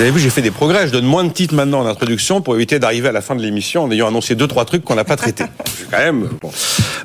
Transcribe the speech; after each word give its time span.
Vous 0.00 0.04
avez 0.04 0.14
vu, 0.14 0.20
j'ai 0.20 0.30
fait 0.30 0.40
des 0.40 0.50
progrès. 0.50 0.86
Je 0.86 0.92
donne 0.92 1.04
moins 1.04 1.24
de 1.24 1.28
titres 1.28 1.54
maintenant 1.54 1.80
en 1.80 1.86
introduction 1.86 2.40
pour 2.40 2.54
éviter 2.54 2.78
d'arriver 2.78 3.08
à 3.10 3.12
la 3.12 3.20
fin 3.20 3.36
de 3.36 3.42
l'émission 3.42 3.84
en 3.84 3.90
ayant 3.90 4.08
annoncé 4.08 4.34
deux, 4.34 4.46
trois 4.46 4.64
trucs 4.64 4.82
qu'on 4.82 4.94
n'a 4.94 5.04
pas 5.04 5.16
traités. 5.16 5.44
quand 5.90 5.98
même. 5.98 6.28
Bon. 6.40 6.50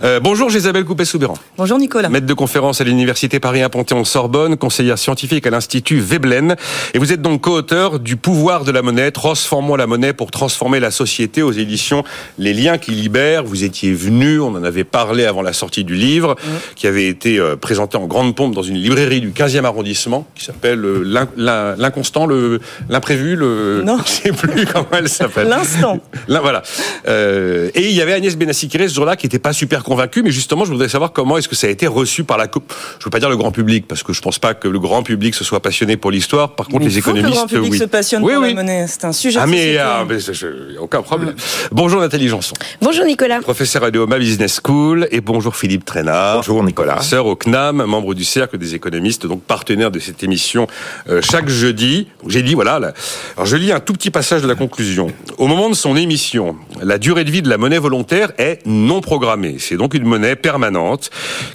Euh, 0.04 0.20
bonjour, 0.22 0.50
Isabelle 0.50 0.86
Coupé-Soubéran. 0.86 1.36
Bonjour, 1.58 1.78
Nicolas. 1.78 2.08
Maître 2.08 2.26
de 2.26 2.34
conférence 2.34 2.80
à 2.80 2.84
l'Université 2.84 3.40
Paris 3.40 3.62
1 3.62 3.70
Panthéon-Sorbonne, 3.70 4.56
conseillère 4.58 4.98
scientifique 4.98 5.46
à 5.46 5.50
l'Institut 5.50 6.00
Veblen. 6.00 6.56
Et 6.94 7.00
vous 7.00 7.12
êtes 7.12 7.22
donc 7.22 7.42
co-auteur 7.42 8.00
du 8.00 8.16
Pouvoir 8.16 8.64
de 8.64 8.72
la 8.72 8.82
monnaie, 8.82 9.12
Transformons 9.12 9.76
la 9.76 9.88
monnaie 9.88 10.14
pour 10.14 10.32
transformer 10.32 10.80
la 10.80 10.92
société 10.92 11.42
aux 11.42 11.52
éditions 11.52 12.04
Les 12.38 12.54
liens 12.54 12.78
qui 12.78 12.92
libèrent. 12.92 13.44
Vous 13.44 13.64
étiez 13.64 13.94
venu, 13.94 14.40
on 14.40 14.56
en 14.56 14.64
avait 14.64 14.86
parlé 14.86 15.26
avant 15.26 15.42
la 15.42 15.54
sortie 15.54 15.84
du 15.84 15.96
livre, 15.96 16.36
mm. 16.42 16.50
qui 16.76 16.88
avait 16.88 17.08
été 17.08 17.40
euh, 17.40 17.56
présenté 17.56 17.98
en 17.98 18.06
grande 18.06 18.36
pompe 18.36 18.56
dans 18.56 18.64
une 18.64 18.78
librairie 18.78 19.20
du 19.20 19.32
15e 19.32 19.66
arrondissement, 19.66 20.26
qui 20.36 20.46
s'appelle 20.46 20.84
euh, 20.86 21.76
L'inconstant, 21.78 22.26
le 22.26 22.62
l'imprévu, 22.90 23.36
le. 23.36 23.82
Non. 23.84 23.98
Je 24.06 24.12
sais 24.12 24.32
plus 24.32 24.66
comment 24.74 24.88
elle 24.94 25.10
s'appelle. 25.10 25.48
L'instant. 25.48 26.00
Là, 26.28 26.40
voilà. 26.42 26.64
Euh, 27.08 27.70
et 27.74 27.90
il 27.90 27.96
y 27.96 28.02
avait 28.02 28.14
Agnès 28.14 28.36
Benassi-Kiré 28.38 28.88
ce 28.88 28.96
jour-là 28.96 29.16
qui 29.16 29.26
n'était 29.26 29.40
pas 29.40 29.54
super 29.54 29.84
convaincue, 29.84 30.24
mais 30.24 30.32
justement, 30.32 30.66
je 30.66 30.72
voudrais 30.72 30.90
savoir 30.90 31.12
comment 31.12 31.38
est-ce 31.38 31.48
que 31.48 31.56
ça 31.56 31.68
a 31.68 31.70
été 31.70 31.88
reçu 31.88 32.24
par 32.24 32.38
la 32.38 32.48
coupe. 32.48 32.74
Je 33.00 33.06
veux 33.06 33.12
pas 33.12 33.20
dire 33.20 33.30
le 33.30 33.38
grand 33.38 33.52
public, 33.52 33.88
parce 33.88 34.04
que 34.04 34.14
je 34.14 34.22
pense 34.22 34.40
pas 34.40 34.54
que 34.54 34.68
le 34.68 34.80
grand 34.80 35.04
public 35.04 35.36
se 35.36 35.44
soit 35.44 35.62
passionné 35.62 35.98
pour 35.98 36.12
l'histoire. 36.12 36.56
Par 36.56 36.68
contre, 36.68 36.86
les 36.86 36.98
économistes, 36.98 37.26
que 37.26 37.32
le 37.32 37.36
grand 37.36 37.48
public 37.48 37.72
oui. 37.72 37.78
se 37.80 37.84
passionne 37.86 38.24
oui, 38.24 38.34
pour 38.34 38.44
oui. 38.44 38.50
la 38.50 38.56
monnaie. 38.56 38.86
C'est 38.88 39.06
un 39.06 39.12
sujet. 39.14 39.40
Ah, 39.42 39.48
mais, 39.48 39.78
ah, 39.78 40.04
mais 40.08 40.20
je- 40.20 40.78
aucun 40.80 41.02
problème. 41.02 41.36
Bonjour 41.72 42.02
Nathalie 42.02 42.28
Janson, 42.28 42.54
Bonjour 42.82 43.06
Nicolas. 43.06 43.40
professeur 43.40 43.84
à 43.84 43.90
l'EOMA 43.90 44.18
Business 44.20 44.60
School, 44.64 45.08
et 45.12 45.22
bonjour 45.22 45.56
Philippe 45.56 45.86
Trainard. 45.86 46.38
Bonjour 46.38 46.64
Nicolas. 46.64 46.94
Professeur 46.96 47.26
au 47.26 47.36
CNAM, 47.36 47.84
membre 47.86 48.14
du 48.14 48.24
Cercle 48.24 48.58
des 48.58 48.76
économistes, 48.76 49.26
donc 49.26 49.44
partenaire 49.44 49.92
de 49.92 50.00
cette 50.00 50.24
émission 50.24 50.68
euh, 51.10 51.22
chaque 51.22 51.50
jeudi. 51.50 52.08
J'ai 52.28 52.42
dit, 52.42 52.54
voilà, 52.54 52.75
alors 52.84 53.46
je 53.46 53.56
lis 53.56 53.72
un 53.72 53.80
tout 53.80 53.94
petit 53.94 54.12
passage 54.12 54.42
de 54.42 54.48
la 54.48 54.56
conclusion. 54.56 55.08
Au 55.38 55.48
moment 55.48 55.70
de 55.70 55.76
son 55.76 55.96
émission, 55.96 56.56
la 56.82 56.98
durée 56.98 57.24
de 57.24 57.32
vie 57.32 57.42
de 57.42 57.50
la 57.50 57.58
monnaie 57.58 57.80
volontaire 57.80 58.32
est 58.38 58.60
non 58.66 59.02
programmée. 59.02 59.58
C'est 59.60 59.78
donc 59.78 59.94
une 59.94 60.06
monnaie 60.06 60.36
permanente 60.36 61.10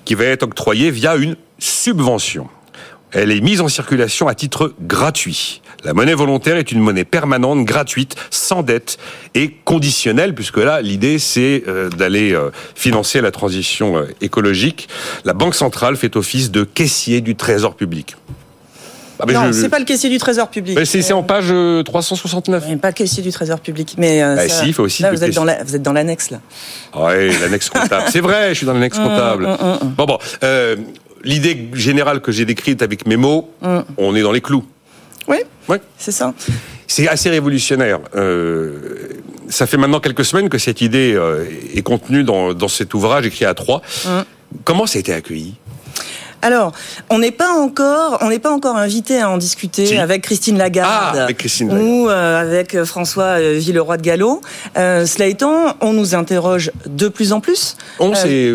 qui 0.04 0.14
va 0.14 0.24
être 0.24 0.42
octroyée 0.44 0.90
via 0.90 1.16
une 1.16 1.36
subvention. 1.58 2.48
Elle 3.12 3.32
est 3.32 3.40
mise 3.40 3.60
en 3.60 3.68
circulation 3.68 4.28
à 4.28 4.34
titre 4.34 4.74
gratuit. 4.80 5.62
La 5.82 5.94
monnaie 5.94 6.14
volontaire 6.14 6.56
est 6.56 6.70
une 6.70 6.80
monnaie 6.80 7.04
permanente, 7.04 7.64
gratuite, 7.64 8.14
sans 8.30 8.62
dette 8.62 8.98
et 9.34 9.50
conditionnelle, 9.64 10.34
puisque 10.34 10.58
là, 10.58 10.80
l'idée, 10.80 11.18
c'est 11.18 11.64
euh, 11.66 11.88
d'aller 11.88 12.32
euh, 12.32 12.50
financer 12.74 13.20
la 13.20 13.32
transition 13.32 13.96
euh, 13.96 14.04
écologique. 14.20 14.88
La 15.24 15.32
Banque 15.32 15.54
centrale 15.54 15.96
fait 15.96 16.14
office 16.16 16.50
de 16.50 16.62
caissier 16.62 17.20
du 17.20 17.34
Trésor 17.34 17.74
public. 17.74 18.16
Ah, 19.20 19.24
mais 19.26 19.32
Non, 19.34 19.46
je- 19.48 19.52
c'est 19.52 19.68
pas 19.68 19.78
le 19.78 19.84
caissier 19.84 20.08
du 20.10 20.18
Trésor 20.18 20.48
public. 20.48 20.76
mais 20.78 20.84
c'est 20.84 21.12
en 21.12 21.22
page 21.22 21.46
euh, 21.50 21.82
369. 21.82 22.64
Oui, 22.68 22.76
pas 22.76 22.88
le 22.88 22.94
caissier 22.94 23.22
du 23.22 23.30
Trésor 23.32 23.60
public, 23.60 23.94
mais 23.98 24.22
euh, 24.22 24.36
Bah, 24.36 24.48
ça- 24.48 24.62
si, 24.62 24.68
il 24.68 24.72
faut 24.72 24.84
aussi 24.84 25.02
là 25.02 25.10
vous 25.12 25.22
êtes 25.24 25.34
dans 25.34 25.44
la, 25.44 25.62
vous 25.62 25.76
êtes 25.76 25.82
dans 25.82 25.92
l'annexe 25.92 26.30
là. 26.30 26.40
Ouais, 26.96 27.30
l'annexe 27.40 27.68
comptable. 27.68 28.04
C'est 28.10 28.20
vrai, 28.20 28.50
je 28.50 28.54
suis 28.54 28.66
dans 28.66 28.72
l'annexe 28.74 28.98
comptable. 28.98 29.48
Bon, 29.96 30.04
bon. 30.06 30.18
euh, 30.44 30.76
L'idée 31.22 31.68
générale 31.74 32.20
que 32.22 32.32
j'ai 32.32 32.46
décrite 32.46 32.80
avec 32.80 33.06
mes 33.06 33.16
mots, 33.16 33.50
on 33.98 34.16
est 34.16 34.22
dans 34.22 34.32
les 34.32 34.40
clous. 34.40 34.64
Oui, 35.28 35.36
Ouais. 35.68 35.80
c'est 35.98 36.12
ça. 36.12 36.32
C'est 36.86 37.06
assez 37.08 37.28
révolutionnaire. 37.28 38.00
Euh, 38.16 38.72
ça 39.48 39.66
fait 39.66 39.76
maintenant 39.76 40.00
quelques 40.00 40.24
semaines 40.24 40.48
que 40.48 40.56
cette 40.58 40.80
idée 40.80 41.12
euh, 41.14 41.44
est 41.74 41.82
contenue 41.82 42.24
dans, 42.24 42.54
dans 42.54 42.68
cet 42.68 42.94
ouvrage 42.94 43.26
écrit 43.26 43.44
à 43.44 43.52
trois. 43.54 43.82
Comment 44.64 44.86
ça 44.86 44.96
a 44.96 45.00
été 45.00 45.12
accueilli? 45.12 45.54
Alors, 46.42 46.72
on 47.10 47.18
n'est 47.18 47.30
pas 47.30 47.50
encore, 47.50 48.18
on 48.22 48.28
n'est 48.30 48.38
pas 48.38 48.50
encore 48.50 48.76
invité 48.76 49.20
à 49.20 49.28
en 49.28 49.36
discuter 49.36 49.86
Si. 49.86 49.96
avec 49.98 50.22
Christine 50.22 50.56
Lagarde 50.56 51.16
Ah, 51.18 51.24
avec 51.24 51.38
Christine 51.38 51.68
Lagarde. 51.68 51.86
ou 51.86 52.08
euh, 52.08 52.40
avec 52.40 52.74
euh, 52.74 52.84
François 52.84 53.38
euh, 53.38 53.54
Villeroy 53.58 53.96
de 53.98 54.02
Gallo. 54.02 54.40
Euh, 54.76 55.04
cela 55.06 55.26
étant, 55.26 55.74
on 55.80 55.92
nous 55.92 56.14
interroge 56.14 56.70
de 56.86 57.08
plus 57.08 57.32
en 57.32 57.40
plus. 57.40 57.76
On, 57.98 58.14
c'est... 58.14 58.54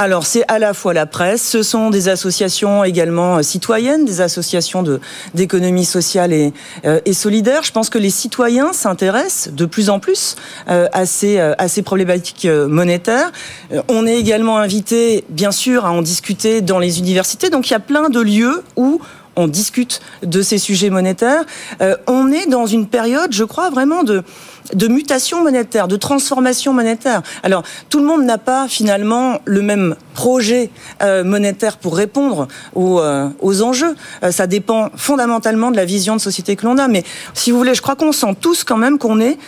Alors 0.00 0.26
c'est 0.26 0.44
à 0.46 0.60
la 0.60 0.74
fois 0.74 0.94
la 0.94 1.06
presse, 1.06 1.42
ce 1.42 1.64
sont 1.64 1.90
des 1.90 2.08
associations 2.08 2.84
également 2.84 3.38
euh, 3.38 3.42
citoyennes, 3.42 4.04
des 4.04 4.20
associations 4.20 4.84
d'économie 5.34 5.84
sociale 5.84 6.32
et, 6.32 6.52
euh, 6.84 7.00
et 7.04 7.12
solidaire. 7.12 7.64
Je 7.64 7.72
pense 7.72 7.90
que 7.90 7.98
les 7.98 8.10
citoyens 8.10 8.72
s'intéressent 8.72 9.52
de 9.52 9.66
plus 9.66 9.90
en 9.90 9.98
plus 9.98 10.36
euh, 10.70 10.86
à 10.92 11.04
ces 11.04 11.38
à 11.38 11.66
ces 11.66 11.82
problématiques 11.82 12.46
monétaires. 12.46 13.32
On 13.88 14.06
est 14.06 14.18
également 14.18 14.58
invité, 14.58 15.24
bien 15.30 15.50
sûr, 15.50 15.84
à 15.84 15.90
en 15.90 16.00
discuter 16.00 16.60
dans 16.60 16.78
les 16.78 17.00
universités. 17.00 17.50
Donc 17.50 17.68
il 17.68 17.72
y 17.72 17.76
a 17.76 17.80
plein 17.80 18.08
de 18.08 18.20
lieux 18.20 18.62
où 18.76 19.00
on 19.38 19.46
discute 19.46 20.00
de 20.22 20.42
ces 20.42 20.58
sujets 20.58 20.90
monétaires. 20.90 21.44
Euh, 21.80 21.96
on 22.08 22.32
est 22.32 22.46
dans 22.46 22.66
une 22.66 22.88
période, 22.88 23.32
je 23.32 23.44
crois, 23.44 23.70
vraiment 23.70 24.02
de 24.02 24.24
mutation 24.88 25.42
monétaire, 25.42 25.86
de 25.86 25.96
transformation 25.96 26.72
monétaire. 26.74 27.22
Alors, 27.44 27.62
tout 27.88 28.00
le 28.00 28.04
monde 28.04 28.24
n'a 28.24 28.36
pas 28.36 28.66
finalement 28.68 29.38
le 29.44 29.62
même 29.62 29.94
projet 30.14 30.70
euh, 31.02 31.22
monétaire 31.22 31.78
pour 31.78 31.96
répondre 31.96 32.48
aux, 32.74 32.98
euh, 32.98 33.28
aux 33.40 33.62
enjeux. 33.62 33.94
Ça 34.30 34.48
dépend 34.48 34.90
fondamentalement 34.96 35.70
de 35.70 35.76
la 35.76 35.84
vision 35.84 36.16
de 36.16 36.20
société 36.20 36.56
que 36.56 36.66
l'on 36.66 36.76
a. 36.76 36.88
Mais 36.88 37.04
si 37.32 37.52
vous 37.52 37.58
voulez, 37.58 37.74
je 37.74 37.82
crois 37.82 37.94
qu'on 37.94 38.12
sent 38.12 38.34
tous 38.40 38.64
quand 38.64 38.76
même 38.76 38.98
qu'on 38.98 39.20
est 39.20 39.38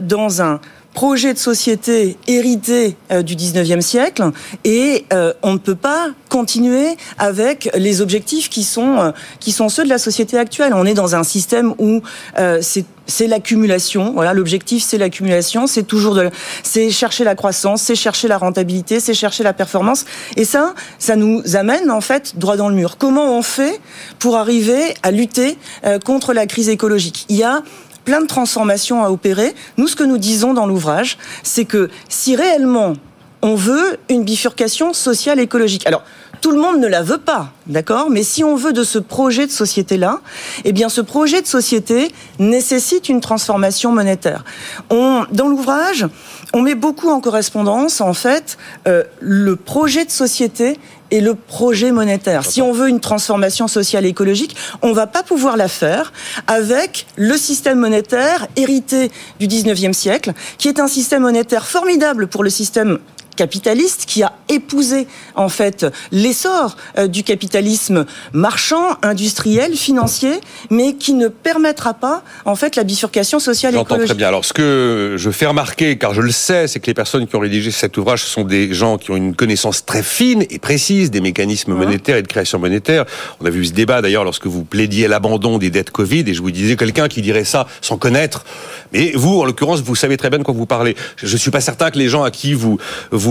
dans 0.00 0.40
un 0.40 0.60
projet 0.94 1.34
de 1.34 1.38
société 1.38 2.16
hérité 2.26 2.96
euh, 3.10 3.22
du 3.22 3.34
19e 3.34 3.80
siècle 3.80 4.30
et 4.64 5.04
euh, 5.12 5.34
on 5.42 5.52
ne 5.52 5.58
peut 5.58 5.74
pas 5.74 6.10
continuer 6.34 6.96
avec 7.18 7.70
les 7.76 8.00
objectifs 8.00 8.48
qui 8.48 8.64
sont 8.64 8.98
euh, 8.98 9.12
qui 9.38 9.52
sont 9.52 9.68
ceux 9.68 9.84
de 9.84 9.88
la 9.88 9.98
société 9.98 10.36
actuelle. 10.36 10.72
On 10.74 10.84
est 10.84 10.94
dans 10.94 11.14
un 11.14 11.22
système 11.22 11.74
où 11.78 12.02
euh, 12.38 12.58
c'est 12.60 12.84
c'est 13.06 13.26
l'accumulation. 13.26 14.12
Voilà, 14.14 14.32
l'objectif 14.32 14.82
c'est 14.82 14.98
l'accumulation, 14.98 15.66
c'est 15.66 15.82
toujours 15.82 16.14
de 16.14 16.30
c'est 16.62 16.90
chercher 16.90 17.22
la 17.22 17.34
croissance, 17.34 17.82
c'est 17.82 17.94
chercher 17.94 18.28
la 18.28 18.38
rentabilité, 18.38 18.98
c'est 18.98 19.14
chercher 19.14 19.44
la 19.44 19.52
performance 19.52 20.06
et 20.36 20.44
ça 20.44 20.74
ça 20.98 21.14
nous 21.14 21.42
amène 21.54 21.90
en 21.90 22.00
fait 22.00 22.36
droit 22.36 22.56
dans 22.56 22.68
le 22.68 22.74
mur. 22.74 22.96
Comment 22.98 23.36
on 23.38 23.42
fait 23.42 23.78
pour 24.18 24.36
arriver 24.36 24.94
à 25.02 25.10
lutter 25.10 25.56
euh, 25.84 25.98
contre 25.98 26.32
la 26.32 26.46
crise 26.46 26.68
écologique? 26.68 27.26
Il 27.28 27.36
y 27.36 27.44
a 27.44 27.62
plein 28.04 28.20
de 28.20 28.26
transformations 28.26 29.04
à 29.04 29.10
opérer. 29.10 29.54
Nous, 29.76 29.88
ce 29.88 29.96
que 29.96 30.04
nous 30.04 30.18
disons 30.18 30.54
dans 30.54 30.66
l'ouvrage, 30.66 31.18
c'est 31.42 31.64
que 31.64 31.90
si 32.08 32.36
réellement 32.36 32.94
on 33.42 33.54
veut 33.56 33.98
une 34.08 34.24
bifurcation 34.24 34.92
sociale 34.94 35.38
écologique, 35.38 35.86
alors 35.86 36.02
tout 36.44 36.50
le 36.50 36.60
monde 36.60 36.78
ne 36.78 36.86
la 36.86 37.02
veut 37.02 37.16
pas, 37.16 37.54
d'accord? 37.66 38.10
Mais 38.10 38.22
si 38.22 38.44
on 38.44 38.54
veut 38.54 38.74
de 38.74 38.84
ce 38.84 38.98
projet 38.98 39.46
de 39.46 39.50
société-là, 39.50 40.20
eh 40.66 40.72
bien 40.72 40.90
ce 40.90 41.00
projet 41.00 41.40
de 41.40 41.46
société 41.46 42.12
nécessite 42.38 43.08
une 43.08 43.22
transformation 43.22 43.92
monétaire. 43.92 44.44
On, 44.90 45.24
dans 45.32 45.48
l'ouvrage, 45.48 46.06
on 46.52 46.60
met 46.60 46.74
beaucoup 46.74 47.08
en 47.08 47.22
correspondance, 47.22 48.02
en 48.02 48.12
fait, 48.12 48.58
euh, 48.86 49.04
le 49.20 49.56
projet 49.56 50.04
de 50.04 50.10
société 50.10 50.78
et 51.10 51.22
le 51.22 51.34
projet 51.34 51.92
monétaire. 51.92 52.44
Si 52.44 52.60
on 52.60 52.72
veut 52.72 52.90
une 52.90 53.00
transformation 53.00 53.66
sociale 53.66 54.04
et 54.04 54.08
écologique, 54.08 54.54
on 54.82 54.92
va 54.92 55.06
pas 55.06 55.22
pouvoir 55.22 55.56
la 55.56 55.68
faire 55.68 56.12
avec 56.46 57.06
le 57.16 57.38
système 57.38 57.78
monétaire 57.78 58.48
hérité 58.56 59.10
du 59.40 59.46
19e 59.46 59.94
siècle, 59.94 60.34
qui 60.58 60.68
est 60.68 60.78
un 60.78 60.88
système 60.88 61.22
monétaire 61.22 61.66
formidable 61.66 62.26
pour 62.26 62.44
le 62.44 62.50
système 62.50 62.98
capitaliste 63.36 64.04
qui 64.06 64.22
a 64.22 64.32
épousé 64.48 65.06
en 65.34 65.48
fait 65.48 65.86
l'essor 66.12 66.76
euh, 66.98 67.06
du 67.06 67.22
capitalisme 67.22 68.06
marchand, 68.32 68.96
industriel, 69.02 69.74
financier, 69.74 70.40
mais 70.70 70.94
qui 70.94 71.14
ne 71.14 71.28
permettra 71.28 71.94
pas 71.94 72.22
en 72.44 72.56
fait 72.56 72.76
la 72.76 72.84
bifurcation 72.84 73.38
sociale 73.38 73.74
et 73.74 73.78
J'entends 73.78 73.94
écologique. 73.94 74.08
très 74.08 74.18
bien. 74.18 74.28
Alors, 74.28 74.44
ce 74.44 74.52
que 74.52 75.14
je 75.16 75.30
fais 75.30 75.46
remarquer, 75.46 75.96
car 75.98 76.14
je 76.14 76.20
le 76.20 76.30
sais, 76.30 76.66
c'est 76.68 76.80
que 76.80 76.86
les 76.86 76.94
personnes 76.94 77.26
qui 77.26 77.36
ont 77.36 77.40
rédigé 77.40 77.70
cet 77.70 77.96
ouvrage 77.96 78.24
ce 78.24 78.28
sont 78.28 78.44
des 78.44 78.72
gens 78.74 78.98
qui 78.98 79.10
ont 79.10 79.16
une 79.16 79.34
connaissance 79.34 79.84
très 79.84 80.02
fine 80.02 80.44
et 80.50 80.58
précise 80.58 81.10
des 81.10 81.20
mécanismes 81.20 81.74
monétaires 81.74 82.16
et 82.16 82.22
de 82.22 82.28
création 82.28 82.58
monétaire. 82.58 83.04
On 83.40 83.46
a 83.46 83.50
vu 83.50 83.64
ce 83.64 83.72
débat 83.72 84.02
d'ailleurs 84.02 84.24
lorsque 84.24 84.46
vous 84.46 84.64
plaidiez 84.64 85.08
l'abandon 85.08 85.58
des 85.58 85.70
dettes 85.70 85.90
Covid 85.90 86.24
et 86.26 86.34
je 86.34 86.42
vous 86.42 86.50
disais 86.50 86.76
quelqu'un 86.76 87.08
qui 87.08 87.22
dirait 87.22 87.44
ça 87.44 87.66
sans 87.80 87.98
connaître. 87.98 88.44
Mais 88.92 89.12
vous, 89.14 89.40
en 89.40 89.44
l'occurrence, 89.44 89.80
vous 89.80 89.94
savez 89.94 90.16
très 90.16 90.30
bien 90.30 90.38
de 90.38 90.44
quoi 90.44 90.54
vous 90.54 90.66
parlez. 90.66 90.96
Je 91.16 91.32
ne 91.32 91.38
suis 91.38 91.50
pas 91.50 91.60
certain 91.60 91.90
que 91.90 91.98
les 91.98 92.08
gens 92.08 92.22
à 92.22 92.30
qui 92.30 92.54
vous 92.54 92.64
vous, 92.64 92.78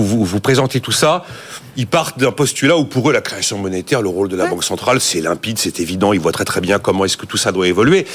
vous, 0.01 0.25
vous 0.25 0.39
présentez 0.39 0.79
tout 0.79 0.91
ça, 0.91 1.23
ils 1.77 1.85
partent 1.87 2.17
d'un 2.19 2.31
postulat 2.31 2.77
où 2.77 2.85
pour 2.85 3.09
eux 3.09 3.13
la 3.13 3.21
création 3.21 3.57
monétaire, 3.59 4.01
le 4.01 4.09
rôle 4.09 4.29
de 4.29 4.35
la 4.35 4.47
Banque 4.47 4.63
centrale, 4.63 4.99
c'est 4.99 5.21
limpide, 5.21 5.59
c'est 5.59 5.79
évident, 5.79 6.13
ils 6.13 6.19
voient 6.19 6.31
très 6.31 6.45
très 6.45 6.61
bien 6.61 6.79
comment 6.79 7.05
est-ce 7.05 7.17
que 7.17 7.25
tout 7.25 7.37
ça 7.37 7.51
doit 7.51 7.67
évoluer. 7.67 8.05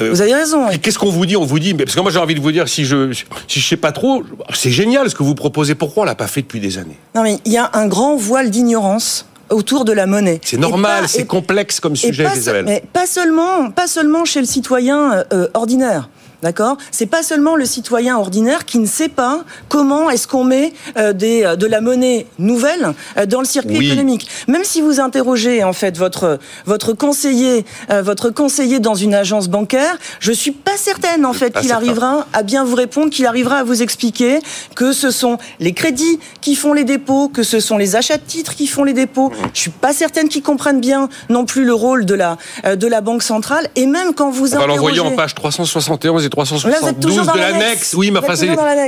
Euh, 0.00 0.10
Vous 0.10 0.20
avez 0.20 0.34
raison. 0.34 0.68
et 0.70 0.78
Qu'est-ce 0.78 0.98
qu'on 0.98 1.10
vous 1.10 1.24
dit? 1.26 1.36
On 1.36 1.44
vous 1.44 1.58
dit, 1.58 1.74
mais 1.74 1.84
parce 1.84 1.94
que 1.94 2.00
moi 2.00 2.10
j'ai 2.10 2.18
envie 2.18 2.34
de 2.34 2.40
vous 2.40 2.52
dire, 2.52 2.68
si 2.68 2.84
je 2.84 3.12
si 3.48 3.60
je 3.60 3.66
sais 3.66 3.76
pas 3.76 3.92
trop, 3.92 4.22
c'est 4.52 4.70
génial 4.70 5.08
ce 5.08 5.14
que 5.14 5.22
vous 5.22 5.34
proposez. 5.34 5.74
Pourquoi 5.74 6.02
on 6.02 6.06
l'a 6.06 6.14
pas 6.14 6.26
fait 6.26 6.42
depuis 6.42 6.60
des 6.60 6.78
années? 6.78 6.98
Non 7.14 7.22
mais 7.22 7.38
il 7.44 7.52
y 7.52 7.58
a 7.58 7.70
un 7.74 7.86
grand 7.86 8.16
voile 8.16 8.50
d'ignorance 8.50 9.26
autour 9.50 9.84
de 9.84 9.92
la 9.92 10.06
monnaie. 10.06 10.40
C'est 10.42 10.56
normal, 10.56 11.04
c'est 11.06 11.26
complexe 11.26 11.78
comme 11.78 11.92
Et 11.92 11.96
sujet, 11.96 12.24
pas, 12.24 12.34
Isabelle. 12.36 12.64
mais 12.64 12.82
pas 12.92 13.06
seulement, 13.06 13.70
pas 13.70 13.86
seulement 13.86 14.24
chez 14.24 14.40
le 14.40 14.46
citoyen 14.46 15.24
euh, 15.32 15.48
ordinaire. 15.54 16.08
D'accord? 16.44 16.76
C'est 16.90 17.06
pas 17.06 17.22
seulement 17.22 17.56
le 17.56 17.64
citoyen 17.64 18.18
ordinaire 18.18 18.66
qui 18.66 18.78
ne 18.78 18.84
sait 18.84 19.08
pas 19.08 19.44
comment 19.70 20.10
est-ce 20.10 20.28
qu'on 20.28 20.44
met 20.44 20.74
des, 21.14 21.54
de 21.58 21.66
la 21.66 21.80
monnaie 21.80 22.26
nouvelle 22.38 22.92
dans 23.26 23.40
le 23.40 23.46
circuit 23.46 23.86
économique. 23.86 24.28
Même 24.46 24.62
si 24.62 24.82
vous 24.82 25.00
interrogez 25.00 25.64
en 25.64 25.72
fait 25.72 25.96
votre 25.96 26.38
votre 26.66 26.92
conseiller 26.92 27.64
votre 27.88 28.28
conseiller 28.28 28.78
dans 28.78 28.94
une 28.94 29.14
agence 29.14 29.48
bancaire, 29.48 29.96
je 30.20 30.32
suis 30.32 30.50
pas 30.50 30.76
certaine 30.76 31.24
en 31.24 31.32
fait 31.32 31.58
qu'il 31.58 31.72
arrivera 31.72 32.26
à 32.34 32.42
bien 32.42 32.62
vous 32.62 32.76
répondre, 32.76 33.08
qu'il 33.10 33.24
arrivera 33.24 33.60
à 33.60 33.64
vous 33.64 33.82
expliquer 33.82 34.40
que 34.76 34.92
ce 34.92 35.10
sont 35.10 35.38
les 35.60 35.72
crédits 35.72 36.18
qui 36.42 36.56
font 36.56 36.74
les 36.74 36.84
dépôts, 36.84 37.28
que 37.28 37.42
ce 37.42 37.58
sont 37.58 37.78
les 37.78 37.96
achats 37.96 38.18
de 38.18 38.22
titres 38.22 38.54
qui 38.54 38.66
font 38.66 38.84
les 38.84 38.92
dépôts. 38.92 39.32
Je 39.54 39.60
suis 39.60 39.70
pas 39.70 39.94
certaine 39.94 40.28
qu'ils 40.28 40.42
comprennent 40.42 40.82
bien 40.82 41.08
non 41.30 41.46
plus 41.46 41.64
le 41.64 41.72
rôle 41.72 42.04
de 42.04 42.14
la 42.14 42.36
de 42.64 42.86
la 42.86 43.00
banque 43.00 43.22
centrale. 43.22 43.70
Et 43.76 43.86
même 43.86 44.12
quand 44.12 44.30
vous 44.30 44.54
On 44.54 44.58
va 44.58 44.66
l'envoyer 44.66 45.00
en 45.00 45.12
page 45.12 45.34
371 45.34 46.26
et 46.26 46.33
372 46.34 47.26
de 47.26 47.38
l'annexe. 47.38 47.94
Oui, 47.96 48.10
mais 48.10 48.18
enfin 48.18 48.34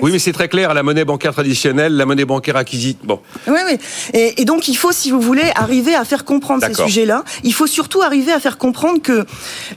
oui, 0.02 0.10
mais 0.12 0.18
c'est 0.18 0.32
très 0.32 0.48
clair. 0.48 0.74
La 0.74 0.82
monnaie 0.82 1.04
bancaire 1.04 1.32
traditionnelle, 1.32 1.96
la 1.96 2.04
monnaie 2.06 2.24
bancaire 2.24 2.56
acquisite. 2.56 2.98
Bon. 3.04 3.20
Oui, 3.46 3.58
oui. 3.66 3.78
Et, 4.12 4.42
et 4.42 4.44
donc 4.44 4.68
il 4.68 4.76
faut, 4.76 4.92
si 4.92 5.10
vous 5.10 5.20
voulez, 5.20 5.50
arriver 5.54 5.94
à 5.94 6.04
faire 6.04 6.24
comprendre 6.24 6.64
ces 6.66 6.74
sujets-là. 6.74 7.24
Il 7.44 7.54
faut 7.54 7.66
surtout 7.66 8.02
arriver 8.02 8.32
à 8.32 8.40
faire 8.40 8.58
comprendre 8.58 9.00
que 9.00 9.24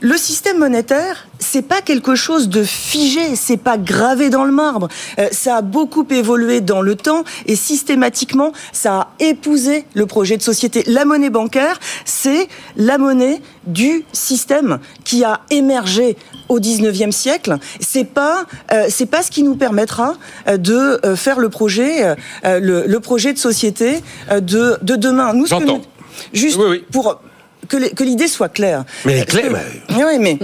le 0.00 0.16
système 0.16 0.58
monétaire, 0.58 1.28
c'est 1.40 1.62
pas 1.62 1.80
quelque 1.80 2.14
chose 2.14 2.48
de 2.48 2.62
figé, 2.62 3.34
c'est 3.34 3.56
pas 3.56 3.78
gravé 3.78 4.30
dans 4.30 4.44
le 4.44 4.52
marbre. 4.52 4.88
Euh, 5.18 5.28
ça 5.32 5.56
a 5.56 5.62
beaucoup 5.62 6.06
évolué 6.10 6.60
dans 6.60 6.82
le 6.82 6.94
temps 6.94 7.24
et 7.46 7.56
systématiquement, 7.56 8.52
ça 8.72 8.94
a 8.94 9.08
épousé 9.18 9.84
le 9.94 10.06
projet 10.06 10.36
de 10.36 10.42
société. 10.42 10.84
La 10.86 11.04
monnaie 11.04 11.30
bancaire, 11.30 11.80
c'est 12.04 12.46
la 12.76 12.98
monnaie 12.98 13.40
du 13.66 14.04
système 14.12 14.78
qui 15.04 15.24
a 15.24 15.40
émergé 15.50 16.16
au 16.48 16.60
19e 16.60 17.10
siècle. 17.10 17.58
C'est 17.80 18.04
pas 18.04 18.44
euh, 18.72 18.86
c'est 18.88 19.06
pas 19.06 19.22
ce 19.22 19.30
qui 19.30 19.42
nous 19.42 19.56
permettra 19.56 20.14
euh, 20.46 20.56
de 20.56 21.00
faire 21.16 21.40
le 21.40 21.48
projet 21.48 22.14
le, 22.44 22.98
projet 22.98 23.32
de 23.32 23.38
société 23.38 24.00
de 24.30 24.76
de 24.82 24.96
demain. 24.96 25.32
Nous, 25.32 25.46
J'entends. 25.46 25.80
Juste 26.32 26.58
pour 26.92 27.20
que 27.78 28.04
l'idée 28.04 28.28
soit 28.28 28.48
claire. 28.48 28.84
Mais 29.04 29.24
claire. 29.24 29.52
Oui, 29.90 30.18
mais 30.18 30.38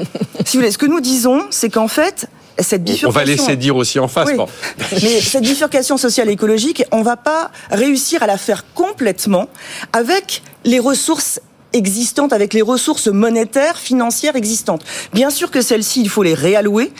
si 0.44 0.56
vous 0.56 0.60
voulez, 0.60 0.70
ce 0.70 0.78
que 0.78 0.86
nous 0.86 1.00
disons, 1.00 1.42
c'est 1.50 1.70
qu'en 1.70 1.88
fait, 1.88 2.28
cette 2.58 2.84
bifurcation. 2.84 3.08
On 3.08 3.12
va 3.12 3.24
laisser 3.24 3.56
dire 3.56 3.76
aussi 3.76 3.98
en 3.98 4.08
face. 4.08 4.30
Mais 4.92 5.20
cette 5.20 5.42
bifurcation 5.42 5.96
sociale 5.96 6.28
et 6.28 6.32
écologique, 6.32 6.84
on 6.92 7.02
va 7.02 7.16
pas 7.16 7.50
réussir 7.70 8.22
à 8.22 8.26
la 8.26 8.38
faire 8.38 8.64
complètement 8.74 9.48
avec 9.92 10.42
les 10.64 10.78
ressources 10.78 11.40
existantes, 11.72 12.32
avec 12.32 12.54
les 12.54 12.62
ressources 12.62 13.08
monétaires, 13.08 13.78
financières 13.78 14.36
existantes. 14.36 14.82
Bien 15.12 15.30
sûr 15.30 15.50
que 15.50 15.60
celles-ci, 15.60 16.00
il 16.00 16.08
faut 16.08 16.22
les 16.22 16.34
réallouer, 16.34 16.92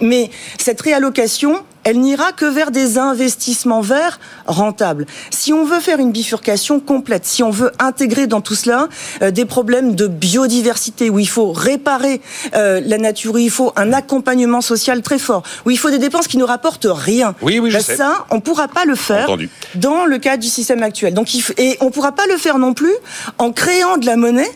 mais 0.00 0.30
cette 0.58 0.80
réallocation, 0.80 1.64
elle 1.84 2.00
n'ira 2.00 2.32
que 2.32 2.44
vers 2.44 2.70
des 2.70 2.98
investissements 2.98 3.80
verts 3.80 4.20
rentables. 4.46 5.06
Si 5.30 5.52
on 5.52 5.64
veut 5.64 5.80
faire 5.80 5.98
une 5.98 6.12
bifurcation 6.12 6.80
complète, 6.80 7.26
si 7.26 7.42
on 7.42 7.50
veut 7.50 7.72
intégrer 7.78 8.26
dans 8.26 8.40
tout 8.40 8.54
cela 8.54 8.88
euh, 9.22 9.30
des 9.30 9.44
problèmes 9.44 9.94
de 9.94 10.06
biodiversité, 10.06 11.10
où 11.10 11.18
il 11.18 11.28
faut 11.28 11.52
réparer 11.52 12.20
euh, 12.54 12.80
la 12.84 12.98
nature, 12.98 13.34
où 13.34 13.38
il 13.38 13.50
faut 13.50 13.72
un 13.76 13.92
accompagnement 13.92 14.60
social 14.60 15.02
très 15.02 15.18
fort, 15.18 15.42
où 15.64 15.70
il 15.70 15.78
faut 15.78 15.90
des 15.90 15.98
dépenses 15.98 16.28
qui 16.28 16.36
ne 16.36 16.44
rapportent 16.44 16.88
rien, 16.90 17.34
oui, 17.42 17.58
oui, 17.58 17.70
je 17.70 17.78
ben 17.78 17.96
ça, 17.96 18.26
on 18.30 18.36
ne 18.36 18.40
pourra 18.40 18.68
pas 18.68 18.84
le 18.84 18.94
faire 18.94 19.28
dans 19.74 20.04
le 20.04 20.18
cadre 20.18 20.42
du 20.42 20.48
système 20.48 20.82
actuel. 20.82 21.14
Donc, 21.14 21.28
et 21.58 21.76
on 21.80 21.86
ne 21.86 21.90
pourra 21.90 22.12
pas 22.12 22.26
le 22.26 22.36
faire 22.36 22.58
non 22.58 22.74
plus 22.74 22.94
en 23.38 23.52
créant 23.52 23.96
de 23.96 24.06
la 24.06 24.16
monnaie 24.16 24.50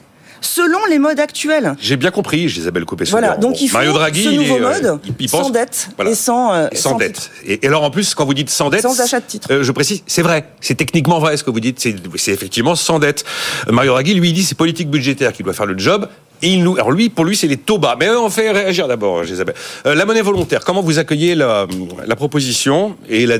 selon 0.45 0.79
les 0.91 0.99
modes 0.99 1.21
actuels. 1.21 1.75
J'ai 1.81 1.97
bien 1.97 2.11
compris, 2.11 2.41
Isabelle 2.41 2.85
Copé. 2.85 3.05
Voilà, 3.05 3.37
donc 3.37 3.61
il 3.61 3.69
faut 3.69 3.77
Mario 3.77 3.93
Draghi, 3.93 4.25
ce 4.25 4.29
nouveau 4.31 4.57
il 4.57 4.63
mode, 4.63 5.01
il, 5.19 5.29
pense, 5.29 5.43
sans 5.43 5.51
dette 5.51 5.89
et 6.07 6.15
sans, 6.15 6.53
euh, 6.53 6.69
sans, 6.73 6.97
dette. 6.97 7.31
Et, 7.47 7.67
alors 7.67 7.83
en 7.83 7.91
plus, 7.91 8.15
quand 8.15 8.25
vous 8.25 8.35
dites 8.35 8.51
sans 8.51 8.71
dette, 8.71 8.83
sans 8.83 9.01
achat 9.01 9.21
de 9.21 9.27
titre, 9.27 9.49
euh, 9.51 9.63
je 9.63 9.73
précise, 9.73 10.03
c'est 10.07 10.23
vrai, 10.23 10.49
c'est 10.61 10.75
techniquement 10.75 11.19
vrai 11.19 11.37
ce 11.37 11.45
que 11.45 11.51
vous 11.51 11.61
dites, 11.61 11.81
c'est 11.81 12.33
effectivement 12.33 12.75
sans 12.75 12.99
dette. 12.99 13.25
Mario 13.71 13.93
Draghi, 13.93 14.15
lui, 14.15 14.31
il 14.31 14.35
dit 14.35 14.45
c'est 14.45 14.55
politique 14.55 14.91
budgétaire 14.91 15.33
qui 15.33 15.43
doit 15.43 15.55
faire 15.55 15.67
le 15.67 15.79
job. 15.79 16.09
Et 16.43 16.49
il 16.49 16.63
nous, 16.63 16.75
alors 16.75 16.91
lui, 16.91 17.09
pour 17.09 17.25
lui, 17.25 17.37
c'est 17.37 17.47
les 17.47 17.57
taux 17.57 17.79
bas. 17.79 17.97
Mais 17.99 18.11
on 18.11 18.29
fait 18.29 18.51
réagir 18.51 18.87
d'abord, 18.87 19.25
Isabelle. 19.25 19.55
Euh, 19.87 19.95
la 19.95 20.05
monnaie 20.05 20.21
volontaire. 20.21 20.65
Comment 20.65 20.83
vous 20.83 20.99
accueillez 20.99 21.35
la, 21.35 21.67
la 22.07 22.17
proposition 22.17 22.97
et 23.09 23.25
la, 23.25 23.39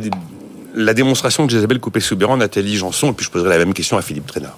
la 0.75 0.95
démonstration 0.95 1.47
de 1.47 1.57
Isabelle 1.57 1.81
Coupé-Soubéran, 1.81 2.37
Nathalie 2.37 2.77
Janson, 2.77 3.11
et 3.11 3.13
puis 3.13 3.25
je 3.27 3.31
poserai 3.31 3.51
la 3.51 3.59
même 3.59 3.75
question 3.75 3.97
à 3.97 4.03
Philippe 4.03 4.27
Trénard. 4.27 4.57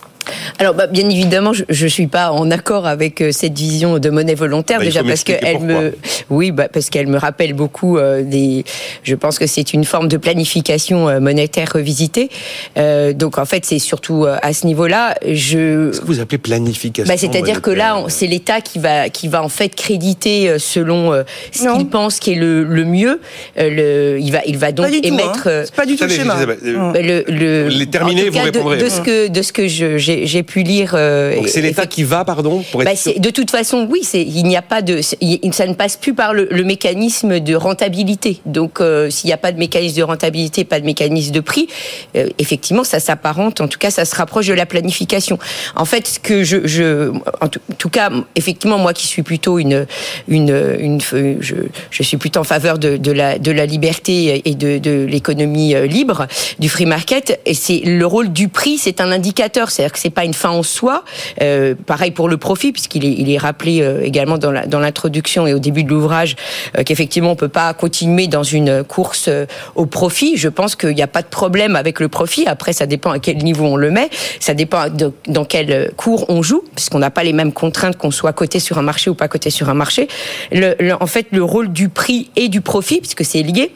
Alors, 0.58 0.74
bah, 0.74 0.86
bien 0.86 1.08
évidemment, 1.08 1.52
je 1.52 1.84
ne 1.84 1.88
suis 1.88 2.06
pas 2.06 2.30
en 2.30 2.50
accord 2.50 2.86
avec 2.86 3.20
euh, 3.20 3.32
cette 3.32 3.56
vision 3.56 3.98
de 3.98 4.10
monnaie 4.10 4.34
volontaire, 4.34 4.78
bah, 4.78 4.84
déjà 4.84 5.02
parce 5.02 5.24
qu'elle 5.24 5.60
me, 5.60 5.94
oui, 6.30 6.50
bah, 6.50 6.68
parce 6.72 6.90
qu'elle 6.90 7.06
me 7.06 7.18
rappelle 7.18 7.52
beaucoup 7.52 7.98
euh, 7.98 8.22
des. 8.22 8.64
Je 9.02 9.14
pense 9.14 9.38
que 9.38 9.46
c'est 9.46 9.72
une 9.72 9.84
forme 9.84 10.08
de 10.08 10.16
planification 10.16 11.08
euh, 11.08 11.20
monétaire 11.20 11.70
revisitée. 11.74 12.30
Euh, 12.78 13.12
donc, 13.12 13.38
en 13.38 13.44
fait, 13.44 13.64
c'est 13.64 13.78
surtout 13.78 14.26
à 14.26 14.52
ce 14.52 14.66
niveau-là. 14.66 15.14
Je. 15.26 15.92
Ce 15.92 16.00
que 16.00 16.06
vous 16.06 16.20
appelez 16.20 16.38
planification. 16.38 17.12
Bah, 17.12 17.18
C'est-à-dire 17.18 17.62
que 17.62 17.70
là, 17.70 18.04
c'est 18.08 18.26
l'État 18.26 18.60
qui 18.60 18.78
va 18.78 19.08
qui 19.08 19.28
va 19.28 19.42
en 19.42 19.48
fait 19.48 19.68
créditer 19.74 20.58
selon 20.58 21.12
ce 21.52 21.76
qu'il 21.76 21.88
pense 21.88 22.18
qui 22.18 22.32
est 22.32 22.36
le, 22.36 22.64
le 22.64 22.84
mieux. 22.84 23.20
le, 23.56 24.18
il 24.20 24.32
va 24.32 24.40
il 24.46 24.58
va 24.58 24.72
donc 24.72 24.88
émettre. 25.02 25.48
Hein. 25.48 25.64
pas 25.74 25.86
du 25.86 25.96
tout 25.96 26.04
le 26.04 26.10
schéma. 26.10 26.36
Le, 26.62 27.24
le, 27.28 27.68
les 27.68 27.86
terminer, 27.86 28.28
vous 28.30 28.38
répondrez. 28.38 28.78
De, 28.78 28.84
de, 28.84 28.88
ce 28.88 29.00
que 29.00 29.28
de 29.28 29.42
ce 29.42 29.52
que 29.52 29.68
j'ai 29.68 30.25
j'ai 30.26 30.42
pu 30.42 30.62
lire. 30.62 30.92
Euh, 30.94 31.36
Donc 31.36 31.48
c'est 31.48 31.60
l'État 31.60 31.86
qui 31.86 32.02
va, 32.02 32.24
pardon, 32.24 32.62
pour 32.70 32.82
être 32.82 33.04
bah, 33.06 33.12
De 33.18 33.30
toute 33.30 33.50
façon, 33.50 33.86
oui, 33.90 34.00
il 34.14 34.44
n'y 34.44 34.56
a 34.56 34.62
pas 34.62 34.82
de, 34.82 35.00
ça 35.00 35.66
ne 35.66 35.74
passe 35.74 35.96
plus 35.96 36.14
par 36.14 36.34
le, 36.34 36.48
mécanisme 36.66 37.38
de 37.38 37.54
rentabilité. 37.54 38.40
Donc 38.44 38.80
euh, 38.80 39.08
s'il 39.08 39.28
n'y 39.28 39.32
a 39.32 39.36
pas 39.36 39.52
de 39.52 39.58
mécanisme 39.58 39.96
de 39.96 40.02
rentabilité, 40.02 40.64
pas 40.64 40.80
de 40.80 40.84
mécanisme 40.84 41.32
de 41.32 41.40
prix, 41.40 41.68
euh, 42.16 42.28
effectivement, 42.38 42.82
ça 42.82 42.98
s'apparente. 42.98 43.60
En 43.60 43.68
tout 43.68 43.78
cas, 43.78 43.90
ça 43.90 44.04
se 44.04 44.16
rapproche 44.16 44.46
de 44.48 44.54
la 44.54 44.66
planification. 44.66 45.38
En 45.76 45.84
fait, 45.84 46.06
ce 46.08 46.18
que 46.18 46.42
je, 46.42 46.66
je 46.66 47.12
en 47.40 47.48
tout, 47.48 47.88
cas, 47.88 48.10
effectivement, 48.34 48.78
moi 48.78 48.92
qui 48.92 49.06
suis 49.06 49.22
plutôt 49.22 49.58
une, 49.58 49.86
une, 50.28 50.76
une 50.80 51.00
je, 51.00 51.54
je 51.90 52.02
suis 52.02 52.16
plutôt 52.16 52.40
en 52.40 52.44
faveur 52.44 52.78
de, 52.78 52.96
de 52.96 53.12
la, 53.12 53.38
de 53.38 53.52
la 53.52 53.66
liberté 53.66 54.42
et 54.44 54.54
de, 54.54 54.78
de 54.78 55.04
l'économie 55.04 55.74
libre, 55.86 56.26
du 56.58 56.68
free 56.68 56.86
market. 56.86 57.40
Et 57.46 57.54
c'est 57.54 57.82
le 57.84 58.06
rôle 58.06 58.32
du 58.32 58.48
prix, 58.48 58.78
c'est 58.78 59.00
un 59.00 59.12
indicateur. 59.12 59.70
C'est-à-dire 59.70 59.92
que 59.92 59.98
c'est 59.98 60.10
pas 60.16 60.24
une 60.24 60.34
fin 60.34 60.50
en 60.50 60.62
soi. 60.62 61.04
Euh, 61.42 61.74
pareil 61.74 62.10
pour 62.10 62.28
le 62.28 62.38
profit, 62.38 62.72
puisqu'il 62.72 63.04
est, 63.04 63.12
il 63.12 63.30
est 63.30 63.36
rappelé 63.38 63.82
euh, 63.82 64.00
également 64.02 64.38
dans, 64.38 64.50
la, 64.50 64.66
dans 64.66 64.80
l'introduction 64.80 65.46
et 65.46 65.52
au 65.52 65.58
début 65.58 65.84
de 65.84 65.90
l'ouvrage 65.90 66.36
euh, 66.76 66.82
qu'effectivement 66.84 67.30
on 67.32 67.36
peut 67.36 67.50
pas 67.50 67.74
continuer 67.74 68.26
dans 68.26 68.42
une 68.42 68.82
course 68.82 69.28
au 69.74 69.86
profit. 69.86 70.38
Je 70.38 70.48
pense 70.48 70.74
qu'il 70.74 70.94
n'y 70.94 71.02
a 71.02 71.06
pas 71.06 71.22
de 71.22 71.28
problème 71.28 71.76
avec 71.76 72.00
le 72.00 72.08
profit. 72.08 72.46
Après, 72.46 72.72
ça 72.72 72.86
dépend 72.86 73.10
à 73.10 73.18
quel 73.18 73.36
niveau 73.38 73.66
on 73.66 73.76
le 73.76 73.90
met, 73.90 74.08
ça 74.40 74.54
dépend 74.54 74.88
de, 74.88 75.12
dans 75.26 75.44
quel 75.44 75.92
cours 75.96 76.24
on 76.30 76.42
joue, 76.42 76.64
puisqu'on 76.74 76.98
n'a 76.98 77.10
pas 77.10 77.22
les 77.22 77.34
mêmes 77.34 77.52
contraintes 77.52 77.98
qu'on 77.98 78.10
soit 78.10 78.32
coté 78.32 78.58
sur 78.58 78.78
un 78.78 78.82
marché 78.82 79.10
ou 79.10 79.14
pas 79.14 79.28
coté 79.28 79.50
sur 79.50 79.68
un 79.68 79.74
marché. 79.74 80.08
Le, 80.50 80.92
en 80.98 81.06
fait, 81.06 81.26
le 81.30 81.44
rôle 81.44 81.70
du 81.72 81.90
prix 81.90 82.30
et 82.36 82.48
du 82.48 82.62
profit, 82.62 83.00
puisque 83.00 83.24
c'est 83.24 83.42
lié, 83.42 83.70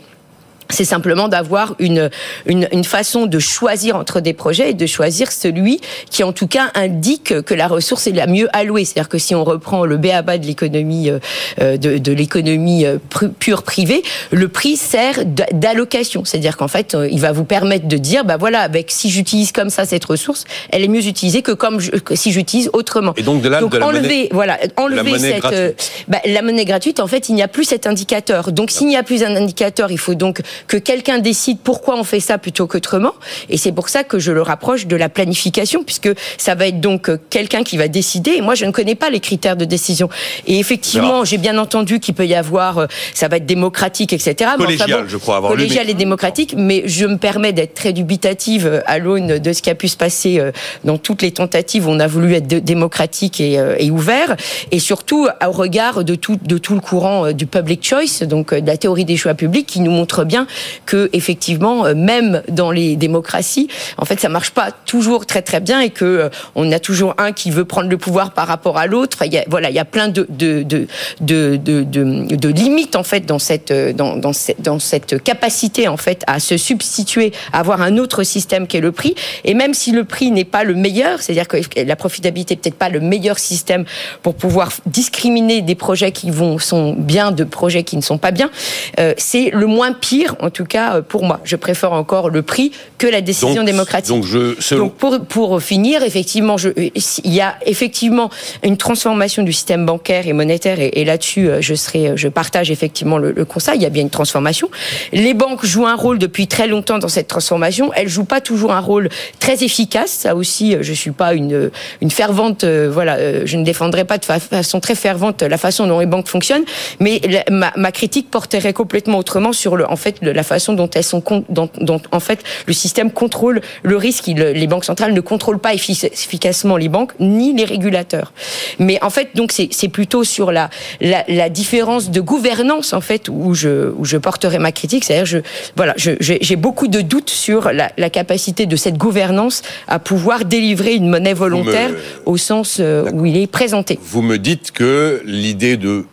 c'est 0.70 0.84
simplement 0.84 1.28
d'avoir 1.28 1.74
une, 1.78 2.10
une, 2.46 2.68
une, 2.72 2.84
façon 2.84 3.26
de 3.26 3.38
choisir 3.38 3.96
entre 3.96 4.20
des 4.20 4.32
projets 4.32 4.70
et 4.70 4.74
de 4.74 4.86
choisir 4.86 5.32
celui 5.32 5.80
qui, 6.10 6.22
en 6.22 6.32
tout 6.32 6.46
cas, 6.46 6.70
indique 6.74 7.40
que 7.42 7.54
la 7.54 7.68
ressource 7.68 8.06
est 8.06 8.12
la 8.12 8.26
mieux 8.26 8.48
allouée. 8.52 8.84
C'est-à-dire 8.84 9.08
que 9.08 9.18
si 9.18 9.34
on 9.34 9.44
reprend 9.44 9.84
le 9.84 9.96
BABA 9.96 10.38
de 10.38 10.46
l'économie, 10.46 11.10
euh, 11.10 11.76
de, 11.76 11.98
de 11.98 12.12
l'économie 12.12 12.86
euh, 12.86 12.98
pure 13.38 13.62
privée, 13.62 14.02
le 14.30 14.48
prix 14.48 14.76
sert 14.76 15.24
d'allocation. 15.24 16.24
C'est-à-dire 16.24 16.56
qu'en 16.56 16.68
fait, 16.68 16.94
euh, 16.94 17.08
il 17.10 17.20
va 17.20 17.32
vous 17.32 17.44
permettre 17.44 17.88
de 17.88 17.96
dire, 17.96 18.24
bah 18.24 18.36
voilà, 18.38 18.60
avec 18.60 18.90
si 18.90 19.10
j'utilise 19.10 19.52
comme 19.52 19.70
ça 19.70 19.84
cette 19.84 20.04
ressource, 20.04 20.44
elle 20.70 20.82
est 20.82 20.88
mieux 20.88 21.06
utilisée 21.06 21.42
que 21.42 21.52
comme 21.52 21.78
que 21.78 22.14
si 22.14 22.32
j'utilise 22.32 22.70
autrement. 22.72 23.14
Et 23.16 23.22
donc 23.22 23.42
de 23.42 23.48
là, 23.48 23.60
donc 23.60 23.72
de 23.72 23.78
la 23.78 23.86
enlever, 23.86 24.02
monnaie, 24.02 24.28
voilà, 24.32 24.58
enlever 24.76 25.18
cette, 25.18 25.80
bah, 26.08 26.18
la 26.24 26.42
monnaie 26.42 26.64
gratuite. 26.64 27.00
En 27.00 27.06
fait, 27.06 27.28
il 27.28 27.34
n'y 27.34 27.42
a 27.42 27.48
plus 27.48 27.64
cet 27.64 27.86
indicateur. 27.86 28.52
Donc 28.52 28.70
s'il 28.70 28.86
n'y 28.86 28.96
a 28.96 29.02
plus 29.02 29.22
un 29.22 29.34
indicateur, 29.36 29.90
il 29.90 29.98
faut 29.98 30.14
donc 30.14 30.40
que 30.66 30.76
quelqu'un 30.76 31.18
décide 31.18 31.58
pourquoi 31.62 31.96
on 31.96 32.04
fait 32.04 32.20
ça 32.20 32.38
plutôt 32.38 32.66
qu'autrement. 32.66 33.12
Et 33.48 33.56
c'est 33.56 33.72
pour 33.72 33.88
ça 33.88 34.04
que 34.04 34.18
je 34.18 34.32
le 34.32 34.42
rapproche 34.42 34.86
de 34.86 34.96
la 34.96 35.08
planification, 35.08 35.82
puisque 35.84 36.10
ça 36.38 36.54
va 36.54 36.66
être 36.66 36.80
donc 36.80 37.08
euh, 37.08 37.18
quelqu'un 37.30 37.62
qui 37.62 37.76
va 37.76 37.88
décider. 37.88 38.32
Et 38.32 38.40
moi, 38.40 38.54
je 38.54 38.64
ne 38.64 38.70
connais 38.70 38.94
pas 38.94 39.10
les 39.10 39.20
critères 39.20 39.56
de 39.56 39.64
décision. 39.64 40.08
Et 40.46 40.58
effectivement, 40.58 41.24
j'ai 41.24 41.38
bien 41.38 41.58
entendu 41.58 42.00
qu'il 42.00 42.14
peut 42.14 42.26
y 42.26 42.34
avoir, 42.34 42.78
euh, 42.78 42.86
ça 43.14 43.28
va 43.28 43.36
être 43.36 43.46
démocratique, 43.46 44.12
etc. 44.12 44.52
Collégial, 44.56 45.06
je 45.08 45.16
crois 45.16 45.36
avoir 45.36 45.52
Collégial 45.52 45.88
et 45.90 45.94
démocratique, 45.94 46.54
mais 46.56 46.82
je 46.86 47.06
me 47.06 47.16
permets 47.16 47.52
d'être 47.52 47.74
très 47.74 47.92
dubitative 47.92 48.66
euh, 48.66 48.80
à 48.86 48.98
l'aune 48.98 49.38
de 49.38 49.52
ce 49.52 49.62
qui 49.62 49.70
a 49.70 49.74
pu 49.74 49.88
se 49.88 49.96
passer 49.96 50.40
dans 50.84 50.98
toutes 50.98 51.22
les 51.22 51.32
tentatives 51.32 51.86
où 51.86 51.90
on 51.90 52.00
a 52.00 52.06
voulu 52.06 52.34
être 52.34 52.46
démocratique 52.46 53.40
et, 53.40 53.58
et 53.78 53.90
ouvert, 53.90 54.36
et 54.70 54.78
surtout 54.78 55.28
au 55.46 55.50
regard 55.50 56.04
de 56.04 56.14
tout, 56.14 56.38
de 56.42 56.58
tout 56.58 56.74
le 56.74 56.80
courant 56.80 57.32
du 57.32 57.46
public 57.46 57.86
choice, 57.86 58.24
donc 58.26 58.54
de 58.54 58.66
la 58.66 58.76
théorie 58.76 59.04
des 59.04 59.16
choix 59.16 59.34
publics, 59.34 59.66
qui 59.66 59.80
nous 59.80 59.90
montre 59.90 60.24
bien 60.24 60.46
que 60.86 61.08
effectivement, 61.12 61.86
euh, 61.86 61.94
même 61.94 62.42
dans 62.48 62.70
les 62.70 62.96
démocraties, 62.96 63.68
en 63.96 64.04
fait, 64.04 64.20
ça 64.20 64.28
marche 64.28 64.50
pas 64.50 64.70
toujours 64.86 65.26
très 65.26 65.42
très 65.42 65.60
bien 65.60 65.80
et 65.80 65.90
que 65.90 66.04
euh, 66.04 66.28
on 66.54 66.70
a 66.72 66.78
toujours 66.78 67.14
un 67.18 67.32
qui 67.32 67.50
veut 67.50 67.64
prendre 67.64 67.88
le 67.88 67.98
pouvoir 67.98 68.32
par 68.32 68.46
rapport 68.46 68.78
à 68.78 68.86
l'autre. 68.86 69.18
A, 69.22 69.26
voilà, 69.48 69.70
il 69.70 69.76
y 69.76 69.78
a 69.78 69.84
plein 69.84 70.08
de 70.08 70.26
de, 70.28 70.62
de, 70.62 70.86
de, 71.20 71.56
de, 71.56 72.36
de 72.36 72.48
limites 72.48 72.96
en 72.96 73.02
fait 73.02 73.26
dans 73.26 73.38
cette 73.38 73.72
dans, 73.72 74.16
dans 74.16 74.32
cette 74.32 74.60
dans 74.60 74.78
cette 74.78 75.22
capacité 75.22 75.88
en 75.88 75.96
fait 75.96 76.22
à 76.26 76.40
se 76.40 76.56
substituer, 76.56 77.32
à 77.52 77.60
avoir 77.60 77.80
un 77.82 77.96
autre 77.98 78.22
système 78.22 78.66
qui 78.66 78.76
est 78.76 78.80
le 78.80 78.92
prix. 78.92 79.14
Et 79.44 79.54
même 79.54 79.74
si 79.74 79.92
le 79.92 80.04
prix 80.04 80.30
n'est 80.30 80.44
pas 80.44 80.64
le 80.64 80.74
meilleur, 80.74 81.20
c'est-à-dire 81.20 81.48
que 81.48 81.58
la 81.80 81.96
profitabilité 81.96 82.56
peut-être 82.56 82.74
pas 82.74 82.88
le 82.88 83.00
meilleur 83.00 83.38
système 83.38 83.84
pour 84.22 84.34
pouvoir 84.34 84.72
discriminer 84.86 85.62
des 85.62 85.74
projets 85.74 86.12
qui 86.12 86.30
vont 86.30 86.58
sont 86.58 86.94
bien 86.94 87.32
de 87.32 87.44
projets 87.44 87.82
qui 87.82 87.96
ne 87.96 88.02
sont 88.02 88.18
pas 88.18 88.30
bien, 88.30 88.50
euh, 88.98 89.14
c'est 89.16 89.50
le 89.50 89.66
moins 89.66 89.92
pire 89.92 90.36
en 90.40 90.50
tout 90.50 90.64
cas 90.64 90.96
euh, 90.96 91.02
pour 91.02 91.24
moi. 91.24 91.40
Je 91.44 91.56
préfère 91.56 91.92
encore 91.92 92.30
le 92.30 92.42
prix 92.42 92.72
que 92.98 93.06
la 93.06 93.20
décision 93.20 93.64
démocratique. 93.64 94.08
Donc, 94.08 94.24
je, 94.24 94.74
donc 94.74 94.94
pour, 94.94 95.20
pour 95.20 95.62
finir, 95.62 96.02
effectivement, 96.02 96.56
je, 96.56 96.70
il 96.76 97.32
y 97.32 97.40
a 97.40 97.56
effectivement 97.66 98.30
une 98.62 98.76
transformation 98.76 99.42
du 99.42 99.52
système 99.52 99.86
bancaire 99.86 100.26
et 100.26 100.32
monétaire 100.32 100.78
et, 100.80 101.04
là-dessus, 101.04 101.48
euh, 101.48 101.60
je 101.60 101.74
serai, 101.74 102.12
je 102.16 102.28
partage 102.28 102.70
effectivement 102.70 103.18
le, 103.18 103.32
le 103.32 103.44
constat. 103.44 103.74
Il 103.74 103.82
y 103.82 103.86
a 103.86 103.90
bien 103.90 104.02
une 104.02 104.10
transformation. 104.10 104.68
Les 105.12 105.34
banques 105.34 105.64
jouent 105.64 105.86
un 105.86 105.96
rôle 105.96 106.18
depuis 106.18 106.46
très 106.46 106.66
longtemps 106.66 106.98
dans 106.98 107.08
cette 107.08 107.28
transformation. 107.28 107.92
Elles 107.94 108.08
jouent 108.08 108.24
pas 108.24 108.40
toujours 108.40 108.72
un 108.72 108.80
rôle 108.80 109.08
très 109.38 109.64
efficace. 109.64 110.10
Ça 110.10 110.34
aussi, 110.34 110.76
je 110.80 110.92
suis 110.92 111.12
pas 111.12 111.34
une 111.34 111.70
une 112.00 112.10
fervente, 112.10 112.64
voilà, 112.64 113.44
je 113.44 113.56
ne 113.56 113.64
défendrai 113.64 114.04
pas 114.04 114.18
de 114.18 114.24
façon 114.24 114.80
très 114.80 114.94
fervente 114.94 115.42
la 115.42 115.58
façon 115.58 115.86
dont 115.86 116.00
les 116.00 116.06
banques 116.06 116.28
fonctionnent, 116.28 116.64
mais 116.98 117.20
ma, 117.50 117.72
ma, 117.76 117.92
critique 117.92 118.30
porterait 118.30 118.72
complètement 118.72 119.18
autrement 119.18 119.52
sur 119.52 119.76
le, 119.76 119.88
en 119.90 119.96
fait, 119.96 120.19
la 120.22 120.42
façon 120.42 120.74
dont 120.74 120.90
elles 120.94 121.04
sont, 121.04 121.22
dont, 121.48 121.68
dont 121.80 122.00
en 122.12 122.20
fait 122.20 122.42
le 122.66 122.72
système 122.72 123.10
contrôle 123.10 123.60
le 123.82 123.96
risque. 123.96 124.26
les 124.26 124.66
banques 124.66 124.84
centrales 124.84 125.12
ne 125.12 125.20
contrôlent 125.20 125.58
pas 125.58 125.74
efficacement 125.74 126.76
les 126.76 126.88
banques 126.88 127.12
ni 127.20 127.52
les 127.52 127.64
régulateurs. 127.64 128.32
Mais 128.78 129.02
en 129.02 129.10
fait, 129.10 129.30
donc 129.34 129.52
c'est 129.52 129.88
plutôt 129.88 130.24
sur 130.24 130.52
la, 130.52 130.70
la, 131.00 131.24
la, 131.28 131.48
différence 131.48 132.10
de 132.10 132.20
gouvernance 132.20 132.92
en 132.92 133.00
fait 133.00 133.28
où 133.28 133.54
je, 133.54 133.92
où 133.96 134.04
je 134.04 134.16
porterai 134.16 134.58
ma 134.58 134.72
critique. 134.72 135.04
C'est-à-dire, 135.04 135.26
je, 135.26 135.38
voilà, 135.76 135.94
j'ai 135.96 136.56
beaucoup 136.56 136.88
de 136.88 137.00
doutes 137.00 137.30
sur 137.30 137.72
la, 137.72 137.90
la, 137.96 138.10
capacité 138.10 138.66
de 138.66 138.76
cette 138.76 138.96
gouvernance 138.96 139.62
à 139.88 139.98
pouvoir 139.98 140.44
délivrer 140.44 140.94
une 140.94 141.08
monnaie 141.08 141.34
volontaire 141.34 141.90
au 142.26 142.36
sens 142.36 142.78
euh, 142.80 143.10
où 143.12 143.26
il 143.26 143.36
est 143.36 143.46
présenté. 143.46 143.98
Vous 144.02 144.22
me 144.22 144.36
dites 144.36 144.72
que 144.72 145.22
l'idée 145.24 145.76
de 145.76 146.04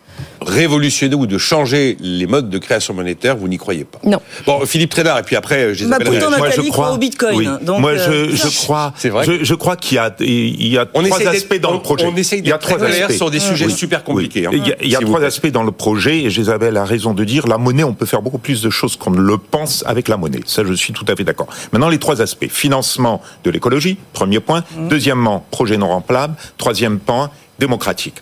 révolutionner 0.42 1.16
ou 1.16 1.28
de 1.28 1.38
changer 1.38 1.98
les 2.00 2.28
modes 2.28 2.50
de 2.50 2.58
création 2.58 2.94
monétaire, 2.94 3.36
vous 3.38 3.48
n'y 3.48 3.58
croyez 3.58 3.84
pas. 3.84 4.00
Non. 4.04 4.20
Bon, 4.46 4.66
Philippe 4.66 4.92
Trénard, 4.92 5.20
et 5.20 5.24
puis 5.24 5.36
après, 5.36 5.74
je 5.74 5.86
bah, 5.86 5.98
pourtant, 6.04 6.30
moi, 6.38 6.50
je 6.50 6.62
crois 6.70 6.92
au 6.94 6.98
Bitcoin. 6.98 7.60
Donc, 7.62 7.82
moi, 7.82 7.96
je, 7.96 8.10
euh, 8.10 8.36
je 8.36 8.48
crois. 8.56 8.94
C'est 8.98 9.10
vrai. 9.10 9.26
Je, 9.26 9.44
je, 9.44 9.54
crois 9.54 9.76
qu'il 9.76 9.96
y 9.96 10.00
a, 10.00 10.14
il 10.20 10.68
y 10.68 10.78
a 10.78 10.88
on 10.94 11.04
trois 11.04 11.28
aspects 11.28 11.60
dans 11.60 11.74
le 11.74 11.80
projet. 11.80 12.06
On 12.06 12.16
essaye 12.16 12.40
il 12.40 12.48
y 12.48 12.52
a 12.52 12.58
trois 12.58 12.82
aspects 12.84 13.14
sur 13.14 13.32
des 13.32 13.40
sujets 13.40 13.70
super 13.70 14.04
compliqués. 14.04 14.48
Hein. 14.48 14.52
Il 14.54 14.68
y 14.68 14.72
a, 14.72 14.76
il 14.82 14.90
y 14.90 14.96
a 14.96 15.00
trois 15.00 15.24
aspects 15.24 15.52
dans 15.52 15.64
le 15.64 15.72
projet, 15.72 16.20
et 16.20 16.28
Isabelle 16.28 16.78
a 16.78 16.86
raison 16.86 17.14
de 17.14 17.24
dire, 17.24 17.48
la 17.48 17.58
monnaie, 17.58 17.84
on 17.84 17.94
peut 17.94 18.06
faire 18.06 18.22
beaucoup 18.22 18.38
plus 18.38 18.62
de 18.62 18.70
choses 18.70 18.96
qu'on 18.96 19.12
ne 19.12 19.22
le 19.22 19.38
pense 19.38 19.84
avec 19.86 20.08
la 20.08 20.18
monnaie. 20.18 20.42
Ça, 20.46 20.64
je 20.66 20.74
suis 20.74 20.94
tout 20.94 21.06
à 21.08 21.16
fait 21.16 21.24
d'accord. 21.24 21.48
Maintenant, 21.72 21.90
les 21.90 22.00
trois 22.00 22.22
aspects. 22.22 22.48
Financement 22.50 23.22
de 23.44 23.52
l'écologie, 23.52 23.98
premier 24.14 24.40
point. 24.40 24.64
Mmh. 24.76 24.88
Deuxièmement, 24.88 25.46
projet 25.52 25.78
non 25.78 25.90
remplable. 25.90 26.36
Troisième 26.58 27.00
point, 27.00 27.32
démocratique. 27.60 28.16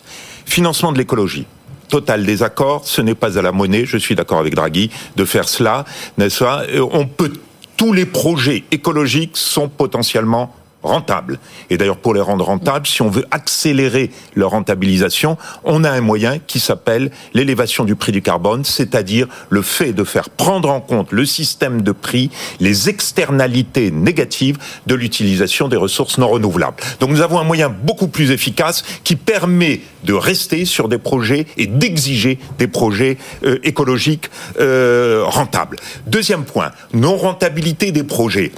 Financement 0.45 0.91
de 0.91 0.97
l'écologie 0.97 1.45
total 1.87 2.25
désaccord. 2.25 2.81
Ce 2.85 3.01
n'est 3.01 3.15
pas 3.15 3.37
à 3.37 3.41
la 3.41 3.51
monnaie, 3.51 3.85
je 3.85 3.97
suis 3.97 4.15
d'accord 4.15 4.39
avec 4.39 4.55
Draghi, 4.55 4.89
de 5.15 5.25
faire 5.25 5.47
cela, 5.49 5.85
n'est-ce 6.17 6.43
pas? 6.43 6.63
Euh, 6.73 6.85
On 6.91 7.05
peut 7.05 7.31
tous 7.77 7.93
les 7.93 8.05
projets 8.05 8.63
écologiques 8.71 9.35
sont 9.35 9.67
potentiellement 9.67 10.53
rentables. 10.85 11.39
Et 11.69 11.77
d'ailleurs, 11.77 11.97
pour 11.97 12.13
les 12.13 12.21
rendre 12.21 12.45
rentables, 12.45 12.87
si 12.87 13.01
on 13.01 13.09
veut 13.09 13.25
accélérer 13.31 14.11
leur 14.35 14.51
rentabilisation, 14.51 15.37
on 15.63 15.83
a 15.83 15.91
un 15.91 16.01
moyen 16.01 16.39
qui 16.39 16.59
s'appelle 16.59 17.11
l'élévation 17.33 17.83
du 17.83 17.95
prix 17.95 18.11
du 18.11 18.21
carbone, 18.21 18.63
c'est-à-dire 18.63 19.27
le 19.49 19.61
fait 19.61 19.93
de 19.93 20.03
faire 20.03 20.29
prendre 20.29 20.69
en 20.69 20.81
compte 20.81 21.11
le 21.11 21.25
système 21.25 21.81
de 21.81 21.91
prix, 21.91 22.29
les 22.59 22.89
externalités 22.89 23.91
négatives 23.91 24.57
de 24.87 24.95
l'utilisation 24.95 25.67
des 25.67 25.77
ressources 25.77 26.17
non 26.17 26.27
renouvelables. 26.27 26.77
Donc 26.99 27.09
nous 27.09 27.21
avons 27.21 27.39
un 27.39 27.43
moyen 27.43 27.69
beaucoup 27.69 28.07
plus 28.07 28.31
efficace 28.31 28.83
qui 29.03 29.15
permet 29.15 29.81
de 30.03 30.13
rester 30.13 30.65
sur 30.65 30.87
des 30.87 30.97
projets 30.97 31.45
et 31.57 31.67
d'exiger 31.67 32.39
des 32.57 32.67
projets 32.67 33.17
euh, 33.43 33.57
écologiques 33.63 34.29
euh, 34.59 35.23
rentables. 35.25 35.77
Deuxième 36.07 36.45
point, 36.45 36.71
non 36.93 37.17
rentabilité 37.17 37.91
des 37.91 38.03
projets. 38.03 38.51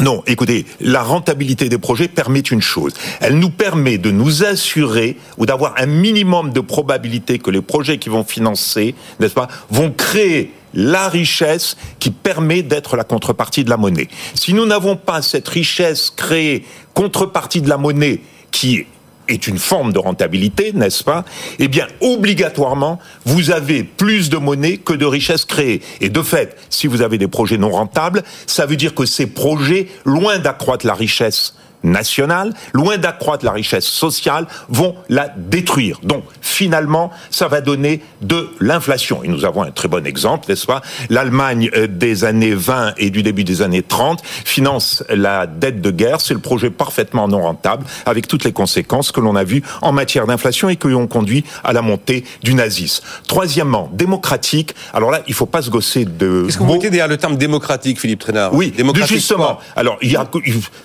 Non, 0.00 0.22
écoutez, 0.26 0.66
la 0.80 1.02
rentabilité 1.02 1.70
des 1.70 1.78
projets 1.78 2.08
permet 2.08 2.40
une 2.40 2.60
chose. 2.60 2.92
Elle 3.20 3.38
nous 3.38 3.50
permet 3.50 3.96
de 3.96 4.10
nous 4.10 4.44
assurer 4.44 5.16
ou 5.38 5.46
d'avoir 5.46 5.74
un 5.78 5.86
minimum 5.86 6.52
de 6.52 6.60
probabilité 6.60 7.38
que 7.38 7.50
les 7.50 7.62
projets 7.62 7.98
qui 7.98 8.10
vont 8.10 8.24
financer, 8.24 8.94
n'est-ce 9.20 9.32
pas, 9.32 9.48
vont 9.70 9.90
créer 9.90 10.52
la 10.74 11.08
richesse 11.08 11.76
qui 11.98 12.10
permet 12.10 12.62
d'être 12.62 12.96
la 12.96 13.04
contrepartie 13.04 13.64
de 13.64 13.70
la 13.70 13.78
monnaie. 13.78 14.08
Si 14.34 14.52
nous 14.52 14.66
n'avons 14.66 14.96
pas 14.96 15.22
cette 15.22 15.48
richesse 15.48 16.12
créée 16.14 16.64
contrepartie 16.92 17.62
de 17.62 17.68
la 17.70 17.78
monnaie 17.78 18.20
qui 18.50 18.84
est 19.28 19.46
une 19.46 19.58
forme 19.58 19.92
de 19.92 19.98
rentabilité, 19.98 20.72
n'est-ce 20.72 21.04
pas? 21.04 21.24
Eh 21.58 21.68
bien, 21.68 21.86
obligatoirement, 22.00 22.98
vous 23.24 23.50
avez 23.50 23.84
plus 23.84 24.30
de 24.30 24.36
monnaie 24.36 24.76
que 24.78 24.92
de 24.92 25.04
richesses 25.04 25.44
créées. 25.44 25.82
Et 26.00 26.08
de 26.08 26.22
fait, 26.22 26.56
si 26.70 26.86
vous 26.86 27.02
avez 27.02 27.18
des 27.18 27.28
projets 27.28 27.58
non 27.58 27.70
rentables, 27.70 28.22
ça 28.46 28.66
veut 28.66 28.76
dire 28.76 28.94
que 28.94 29.06
ces 29.06 29.26
projets, 29.26 29.88
loin 30.04 30.38
d'accroître 30.38 30.86
la 30.86 30.94
richesse 30.94 31.54
nationale, 31.82 32.52
loin 32.72 32.98
d'accroître 32.98 33.44
la 33.44 33.52
richesse 33.52 33.86
sociale, 33.86 34.46
vont 34.68 34.94
la 35.08 35.28
détruire. 35.36 36.00
Donc, 36.02 36.24
finalement, 36.40 37.10
ça 37.30 37.48
va 37.48 37.60
donner 37.60 38.02
de 38.22 38.48
l'inflation. 38.60 39.22
Et 39.22 39.28
nous 39.28 39.44
avons 39.44 39.62
un 39.62 39.70
très 39.70 39.88
bon 39.88 40.06
exemple, 40.06 40.46
n'est-ce 40.48 40.66
pas? 40.66 40.82
L'Allemagne 41.10 41.70
euh, 41.76 41.86
des 41.86 42.24
années 42.24 42.54
20 42.54 42.94
et 42.98 43.10
du 43.10 43.22
début 43.22 43.44
des 43.44 43.62
années 43.62 43.82
30 43.82 44.22
finance 44.24 45.04
la 45.08 45.46
dette 45.46 45.80
de 45.80 45.90
guerre. 45.90 46.20
C'est 46.20 46.34
le 46.34 46.40
projet 46.40 46.70
parfaitement 46.70 47.28
non 47.28 47.42
rentable, 47.42 47.84
avec 48.04 48.26
toutes 48.28 48.44
les 48.44 48.52
conséquences 48.52 49.12
que 49.12 49.20
l'on 49.20 49.36
a 49.36 49.44
vues 49.44 49.62
en 49.82 49.92
matière 49.92 50.26
d'inflation 50.26 50.68
et 50.68 50.76
qui 50.76 50.86
ont 50.88 51.06
conduit 51.06 51.44
à 51.64 51.72
la 51.72 51.82
montée 51.82 52.24
du 52.42 52.54
nazisme. 52.54 53.04
Troisièmement, 53.26 53.90
démocratique. 53.92 54.74
Alors 54.92 55.10
là, 55.10 55.22
il 55.26 55.34
faut 55.34 55.46
pas 55.46 55.62
se 55.62 55.70
gosser 55.70 56.04
de. 56.04 56.46
Est-ce 56.48 56.58
que 56.58 56.62
vous 56.62 56.72
mettez 56.72 56.90
derrière 56.90 57.08
le 57.08 57.16
terme 57.16 57.36
démocratique, 57.36 58.00
Philippe 58.00 58.20
Trénard 58.20 58.54
Oui, 58.54 58.70
démocratique 58.70 59.16
justement. 59.16 59.58
Alors, 59.74 59.98
il 60.02 60.12
y 60.12 60.16
a 60.16 60.28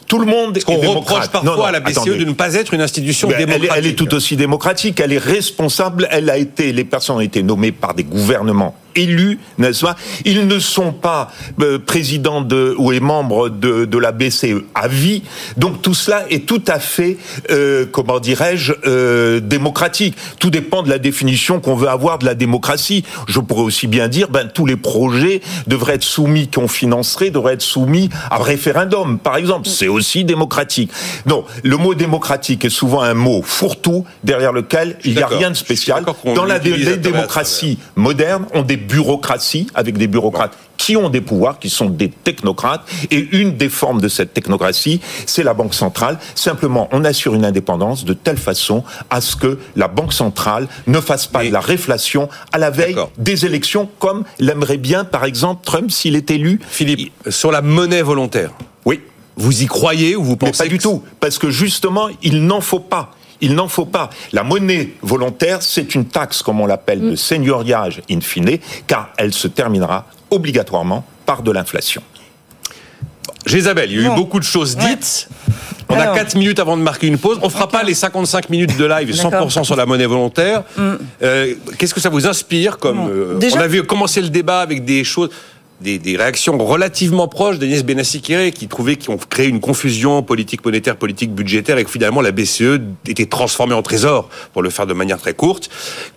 tout 0.07 0.19
le 0.19 0.25
monde 0.25 0.57
reproche 0.87 1.29
parfois 1.29 1.69
à 1.69 1.71
la 1.71 1.79
BCE 1.79 2.05
de 2.05 2.25
ne 2.25 2.33
pas 2.33 2.55
être 2.55 2.73
une 2.73 2.81
institution 2.81 3.27
démocratique. 3.27 3.69
Elle, 3.71 3.85
elle, 3.85 3.91
est 3.91 3.95
tout 3.95 4.13
aussi 4.13 4.35
démocratique, 4.35 4.99
elle 4.99 5.13
est 5.13 5.17
responsable, 5.17 6.07
elle 6.11 6.29
a 6.29 6.37
été, 6.37 6.71
les 6.71 6.83
personnes 6.83 7.17
ont 7.17 7.21
été 7.21 7.43
nommées 7.43 7.71
par 7.71 7.93
des 7.93 8.03
gouvernements 8.03 8.75
élus, 8.95 9.39
n'est-ce 9.57 9.81
pas 9.81 9.95
Ils 10.25 10.47
ne 10.47 10.59
sont 10.59 10.91
pas 10.91 11.31
euh, 11.61 11.79
présidents 11.79 12.41
de 12.41 12.75
ou 12.77 12.91
membres 12.99 13.49
de, 13.49 13.85
de 13.85 13.97
la 13.97 14.11
BCE 14.11 14.63
à 14.75 14.87
vie. 14.87 15.23
Donc 15.57 15.81
tout 15.81 15.93
cela 15.93 16.25
est 16.29 16.45
tout 16.45 16.63
à 16.67 16.79
fait, 16.79 17.17
euh, 17.49 17.85
comment 17.91 18.19
dirais-je, 18.19 18.73
euh, 18.85 19.39
démocratique. 19.39 20.15
Tout 20.39 20.49
dépend 20.49 20.83
de 20.83 20.89
la 20.89 20.99
définition 20.99 21.59
qu'on 21.59 21.75
veut 21.75 21.87
avoir 21.87 22.19
de 22.19 22.25
la 22.25 22.35
démocratie. 22.35 23.03
Je 23.27 23.39
pourrais 23.39 23.63
aussi 23.63 23.87
bien 23.87 24.07
dire, 24.07 24.29
ben 24.29 24.49
tous 24.53 24.65
les 24.65 24.75
projets 24.75 25.41
devraient 25.67 25.95
être 25.95 26.03
soumis, 26.03 26.47
qu'on 26.47 26.67
financerait, 26.67 27.29
devraient 27.29 27.53
être 27.53 27.61
soumis 27.61 28.09
à 28.29 28.37
référendum, 28.37 29.19
par 29.19 29.37
exemple. 29.37 29.67
C'est 29.67 29.87
aussi 29.87 30.23
démocratique. 30.23 30.91
Non, 31.25 31.45
le 31.63 31.77
mot 31.77 31.93
démocratique 31.93 32.65
est 32.65 32.69
souvent 32.69 33.01
un 33.01 33.13
mot 33.13 33.41
fourre-tout 33.43 34.05
derrière 34.23 34.53
lequel 34.53 34.97
il 35.03 35.15
n'y 35.15 35.21
a 35.21 35.27
rien 35.27 35.51
de 35.51 35.55
spécial. 35.55 36.03
Dans 36.35 36.45
la 36.45 36.59
démocratie 36.59 37.77
moderne, 37.95 38.45
on 38.53 38.61
des 38.61 38.77
bureaucratie, 38.81 39.67
avec 39.73 39.97
des 39.97 40.07
bureaucrates 40.07 40.57
qui 40.81 40.97
ont 40.97 41.09
des 41.09 41.21
pouvoirs, 41.21 41.59
qui 41.59 41.69
sont 41.69 41.89
des 41.89 42.09
technocrates. 42.09 42.81
Et 43.11 43.27
une 43.33 43.55
des 43.55 43.69
formes 43.69 44.01
de 44.01 44.07
cette 44.07 44.33
technocratie, 44.33 44.99
c'est 45.27 45.43
la 45.43 45.53
Banque 45.53 45.75
centrale. 45.75 46.17
Simplement, 46.33 46.89
on 46.91 47.05
assure 47.05 47.35
une 47.35 47.45
indépendance 47.45 48.03
de 48.03 48.13
telle 48.13 48.37
façon 48.37 48.83
à 49.11 49.21
ce 49.21 49.35
que 49.35 49.59
la 49.75 49.87
Banque 49.87 50.11
centrale 50.11 50.67
ne 50.87 50.99
fasse 50.99 51.27
pas 51.27 51.43
de 51.43 51.51
la 51.51 51.59
réflation 51.59 52.29
à 52.51 52.57
la 52.57 52.71
veille 52.71 52.95
des 53.19 53.45
élections, 53.45 53.89
comme 53.99 54.23
l'aimerait 54.39 54.77
bien, 54.77 55.03
par 55.03 55.25
exemple, 55.25 55.61
Trump 55.63 55.91
s'il 55.91 56.15
est 56.15 56.31
élu. 56.31 56.59
Philippe, 56.67 57.13
sur 57.29 57.51
la 57.51 57.61
monnaie 57.61 58.01
volontaire. 58.01 58.51
Oui. 58.85 59.01
Vous 59.37 59.63
y 59.63 59.67
croyez 59.67 60.15
ou 60.15 60.23
vous 60.23 60.35
pensez 60.35 60.51
Mais 60.51 60.69
pas 60.69 60.69
du 60.69 60.79
tout, 60.79 61.03
parce 61.19 61.37
que 61.37 61.51
justement, 61.51 62.07
il 62.23 62.45
n'en 62.45 62.59
faut 62.59 62.79
pas. 62.79 63.11
Il 63.41 63.55
n'en 63.55 63.67
faut 63.67 63.85
pas. 63.85 64.09
La 64.31 64.43
monnaie 64.43 64.93
volontaire, 65.01 65.61
c'est 65.61 65.95
une 65.95 66.05
taxe, 66.05 66.41
comme 66.41 66.61
on 66.61 66.65
l'appelle, 66.65 67.01
de 67.01 67.11
mm. 67.11 67.17
seigneuriage 67.17 68.01
in 68.09 68.21
fine, 68.21 68.59
car 68.87 69.09
elle 69.17 69.33
se 69.33 69.47
terminera 69.47 70.05
obligatoirement 70.29 71.03
par 71.25 71.41
de 71.41 71.51
l'inflation. 71.51 72.01
Isabelle, 73.47 73.91
il 73.91 74.01
y 74.01 74.05
a 74.05 74.11
eu 74.11 74.15
beaucoup 74.15 74.39
de 74.39 74.45
choses 74.45 74.77
dites. 74.77 75.27
On 75.89 75.99
a 75.99 76.07
4 76.07 76.35
minutes 76.35 76.59
avant 76.59 76.77
de 76.77 76.81
marquer 76.81 77.07
une 77.07 77.17
pause. 77.17 77.39
On 77.41 77.49
fera 77.49 77.67
pas 77.67 77.83
les 77.83 77.93
55 77.93 78.49
minutes 78.49 78.77
de 78.77 78.85
live 78.85 79.11
100% 79.11 79.63
sur 79.63 79.75
la 79.75 79.85
monnaie 79.85 80.05
volontaire. 80.05 80.63
Mm. 80.77 80.91
Euh, 81.23 81.53
qu'est-ce 81.77 81.93
que 81.93 81.99
ça 81.99 82.09
vous 82.09 82.27
inspire 82.27 82.77
comme 82.77 83.09
euh, 83.09 83.39
On 83.53 83.59
a 83.59 83.67
vu 83.67 83.83
commencer 83.83 84.21
le 84.21 84.29
débat 84.29 84.61
avec 84.61 84.85
des 84.85 85.03
choses 85.03 85.29
des, 85.81 85.97
des 85.99 86.15
réactions 86.17 86.57
relativement 86.57 87.27
proches 87.27 87.59
d'Agnès 87.59 87.83
Benassi-Kéré, 87.83 88.51
qui 88.51 88.67
trouvait 88.67 88.95
qu'ils 88.95 89.11
ont 89.11 89.17
créé 89.17 89.47
une 89.47 89.59
confusion 89.59 90.21
politique 90.23 90.63
monétaire, 90.63 90.95
politique 90.97 91.33
budgétaire, 91.33 91.77
et 91.77 91.83
que 91.83 91.89
finalement 91.89 92.21
la 92.21 92.31
BCE 92.31 92.79
était 93.07 93.25
transformée 93.25 93.73
en 93.73 93.81
trésor, 93.81 94.29
pour 94.53 94.61
le 94.61 94.69
faire 94.69 94.85
de 94.87 94.93
manière 94.93 95.17
très 95.19 95.33
courte. 95.33 95.69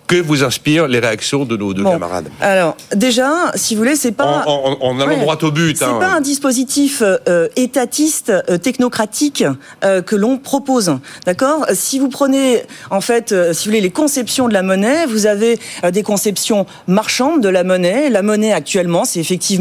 Que 0.06 0.16
vous 0.20 0.44
inspirent 0.44 0.86
les 0.86 0.98
réactions 0.98 1.46
de 1.46 1.56
nos 1.56 1.72
deux 1.72 1.82
Bon. 1.82 1.92
camarades? 1.92 2.28
Alors, 2.42 2.76
déjà, 2.94 3.52
si 3.54 3.74
vous 3.74 3.80
voulez, 3.80 3.96
c'est 3.96 4.12
pas. 4.12 4.44
en, 4.46 4.76
en- 4.78 4.78
en 4.82 5.00
allant 5.00 5.12
Ouais. 5.14 5.20
droit 5.20 5.38
au 5.42 5.50
but. 5.50 5.78
C'est 5.78 5.84
hein. 5.84 5.96
pas 5.98 6.12
un 6.12 6.20
dispositif 6.20 7.02
euh, 7.02 7.48
étatiste, 7.56 8.30
euh, 8.50 8.58
technocratique 8.58 9.44
euh, 9.82 10.02
que 10.02 10.14
l'on 10.14 10.36
propose, 10.36 10.94
d'accord? 11.24 11.64
Si 11.72 11.98
vous 11.98 12.10
prenez, 12.10 12.62
en 12.90 13.00
fait, 13.00 13.34
si 13.54 13.64
vous 13.64 13.70
voulez, 13.70 13.80
les 13.80 13.90
conceptions 13.90 14.46
de 14.46 14.52
la 14.52 14.62
monnaie, 14.62 15.06
vous 15.06 15.24
avez 15.26 15.58
des 15.90 16.02
conceptions 16.02 16.66
marchandes 16.86 17.40
de 17.42 17.48
la 17.48 17.64
monnaie. 17.64 18.10
La 18.10 18.20
monnaie 18.22 18.52
actuellement, 18.52 19.06
c'est 19.06 19.20
effectivement 19.20 19.53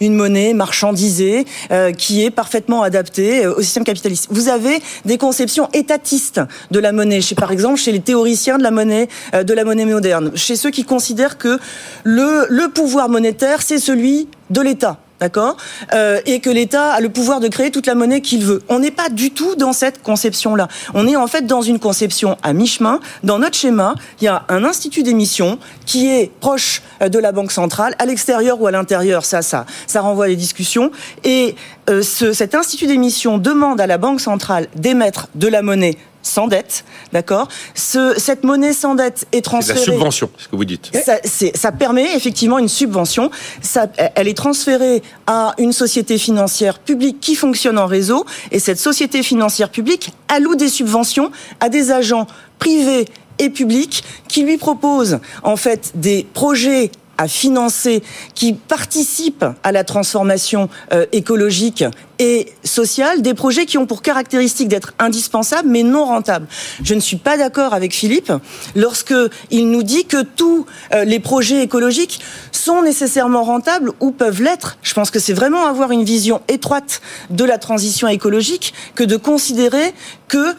une 0.00 0.14
monnaie 0.14 0.54
marchandisée 0.54 1.44
euh, 1.70 1.92
qui 1.92 2.24
est 2.24 2.30
parfaitement 2.30 2.82
adaptée 2.82 3.44
euh, 3.44 3.54
au 3.54 3.62
système 3.62 3.84
capitaliste. 3.84 4.28
Vous 4.30 4.48
avez 4.48 4.80
des 5.04 5.18
conceptions 5.18 5.68
étatistes 5.72 6.40
de 6.70 6.78
la 6.78 6.92
monnaie, 6.92 7.20
chez 7.20 7.34
par 7.34 7.52
exemple 7.52 7.78
chez 7.78 7.92
les 7.92 8.00
théoriciens 8.00 8.58
de 8.58 8.62
la 8.62 8.70
monnaie, 8.70 9.08
euh, 9.34 9.44
de 9.44 9.54
la 9.54 9.64
monnaie 9.64 9.84
moderne, 9.84 10.32
chez 10.34 10.56
ceux 10.56 10.70
qui 10.70 10.84
considèrent 10.84 11.38
que 11.38 11.58
le, 12.04 12.46
le 12.48 12.68
pouvoir 12.68 13.08
monétaire, 13.08 13.62
c'est 13.62 13.78
celui 13.78 14.28
de 14.50 14.60
l'État. 14.60 14.98
D'accord 15.20 15.56
Euh, 15.94 16.20
Et 16.26 16.40
que 16.40 16.50
l'État 16.50 16.92
a 16.92 17.00
le 17.00 17.08
pouvoir 17.08 17.40
de 17.40 17.48
créer 17.48 17.70
toute 17.70 17.86
la 17.86 17.94
monnaie 17.94 18.20
qu'il 18.20 18.44
veut. 18.44 18.62
On 18.68 18.78
n'est 18.78 18.90
pas 18.92 19.08
du 19.08 19.30
tout 19.32 19.56
dans 19.56 19.72
cette 19.72 20.02
conception-là. 20.02 20.68
On 20.94 21.06
est 21.08 21.16
en 21.16 21.26
fait 21.26 21.46
dans 21.46 21.62
une 21.62 21.78
conception 21.78 22.36
à 22.42 22.52
mi-chemin. 22.52 23.00
Dans 23.24 23.38
notre 23.38 23.56
schéma, 23.56 23.94
il 24.20 24.24
y 24.24 24.28
a 24.28 24.44
un 24.48 24.64
institut 24.64 25.02
d'émission 25.02 25.58
qui 25.86 26.08
est 26.08 26.30
proche 26.40 26.82
euh, 27.02 27.08
de 27.08 27.18
la 27.18 27.32
Banque 27.32 27.52
centrale, 27.52 27.94
à 27.98 28.06
l'extérieur 28.06 28.60
ou 28.60 28.66
à 28.66 28.70
l'intérieur, 28.70 29.24
ça, 29.24 29.42
ça, 29.42 29.66
ça 29.86 30.00
renvoie 30.00 30.26
à 30.26 30.28
des 30.28 30.36
discussions. 30.36 30.90
Et 31.24 31.56
euh, 31.90 32.02
ce, 32.02 32.32
cet 32.32 32.54
institut 32.54 32.86
d'émission 32.86 33.38
demande 33.38 33.80
à 33.80 33.86
la 33.86 33.98
Banque 33.98 34.20
centrale 34.20 34.68
d'émettre 34.76 35.28
de 35.34 35.48
la 35.48 35.62
monnaie 35.62 35.96
sans 36.22 36.46
dette, 36.48 36.84
d'accord 37.12 37.48
Ce, 37.74 38.14
Cette 38.18 38.44
monnaie 38.44 38.72
sans 38.72 38.94
dette 38.94 39.26
est 39.32 39.36
C'est 39.36 39.36
de 39.36 39.36
la 39.36 39.42
transférée. 39.42 39.80
subvention, 39.80 40.30
c'est 40.36 40.44
ce 40.44 40.48
que 40.48 40.56
vous 40.56 40.64
dites. 40.64 40.90
Ça, 41.04 41.18
c'est- 41.24 41.56
ça 41.56 41.72
permet 41.72 42.14
effectivement 42.16 42.58
une 42.58 42.68
subvention. 42.68 43.30
Ça, 43.62 43.86
elle 44.14 44.28
est 44.28 44.36
transférée 44.36 45.02
à 45.26 45.54
une 45.58 45.72
société 45.72 46.18
financière 46.18 46.78
publique 46.80 47.20
qui 47.20 47.34
fonctionne 47.34 47.78
en 47.78 47.86
réseau. 47.86 48.24
Et 48.50 48.58
cette 48.58 48.78
société 48.78 49.22
financière 49.22 49.70
publique 49.70 50.12
alloue 50.28 50.54
des 50.56 50.68
subventions 50.68 51.30
à 51.60 51.68
des 51.68 51.90
agents 51.92 52.26
privés 52.58 53.06
et 53.38 53.50
publics 53.50 54.02
qui 54.28 54.42
lui 54.42 54.58
proposent 54.58 55.20
en 55.44 55.56
fait 55.56 55.92
des 55.94 56.26
projets 56.34 56.90
à 57.18 57.28
financer 57.28 58.02
qui 58.34 58.54
participent 58.54 59.44
à 59.62 59.72
la 59.72 59.84
transformation 59.84 60.70
euh, 60.92 61.04
écologique 61.12 61.84
et 62.20 62.52
sociale, 62.64 63.22
des 63.22 63.34
projets 63.34 63.66
qui 63.66 63.78
ont 63.78 63.86
pour 63.86 64.02
caractéristique 64.02 64.68
d'être 64.68 64.94
indispensables 64.98 65.68
mais 65.68 65.82
non 65.82 66.04
rentables. 66.04 66.46
Je 66.82 66.94
ne 66.94 67.00
suis 67.00 67.16
pas 67.16 67.36
d'accord 67.36 67.74
avec 67.74 67.94
Philippe 67.94 68.32
lorsque 68.74 69.14
il 69.50 69.70
nous 69.70 69.82
dit 69.82 70.04
que 70.04 70.22
tous 70.22 70.66
euh, 70.94 71.04
les 71.04 71.20
projets 71.20 71.62
écologiques 71.62 72.20
sont 72.52 72.82
nécessairement 72.82 73.42
rentables 73.42 73.92
ou 74.00 74.10
peuvent 74.10 74.42
l'être. 74.42 74.78
Je 74.82 74.94
pense 74.94 75.10
que 75.10 75.18
c'est 75.18 75.32
vraiment 75.32 75.66
avoir 75.66 75.90
une 75.92 76.04
vision 76.04 76.40
étroite 76.48 77.00
de 77.30 77.44
la 77.44 77.58
transition 77.58 78.08
écologique 78.08 78.74
que 78.94 79.04
de 79.04 79.16
considérer 79.16 79.92
que 80.28 80.54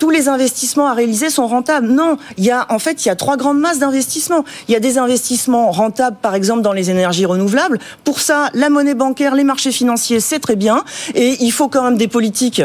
tous 0.00 0.10
les 0.10 0.28
investissements 0.28 0.88
à 0.88 0.94
réaliser 0.94 1.30
sont 1.30 1.46
rentables. 1.46 1.86
Non, 1.86 2.16
il 2.38 2.44
y 2.44 2.50
a 2.50 2.66
en 2.70 2.80
fait 2.80 3.04
il 3.04 3.08
y 3.08 3.10
a 3.10 3.16
trois 3.16 3.36
grandes 3.36 3.60
masses 3.60 3.78
d'investissements. 3.78 4.44
Il 4.66 4.72
y 4.72 4.74
a 4.74 4.80
des 4.80 4.98
investissements 4.98 5.70
rentables, 5.70 6.16
par 6.20 6.34
exemple 6.34 6.62
dans 6.62 6.72
les 6.72 6.90
énergies 6.90 7.26
renouvelables. 7.26 7.78
Pour 8.02 8.18
ça, 8.18 8.48
la 8.54 8.70
monnaie 8.70 8.94
bancaire, 8.94 9.34
les 9.34 9.44
marchés 9.44 9.70
financiers, 9.70 10.18
c'est 10.18 10.40
très 10.40 10.56
bien, 10.56 10.84
et 11.14 11.36
il 11.40 11.52
faut 11.52 11.68
quand 11.68 11.84
même 11.84 11.98
des 11.98 12.08
politiques 12.08 12.62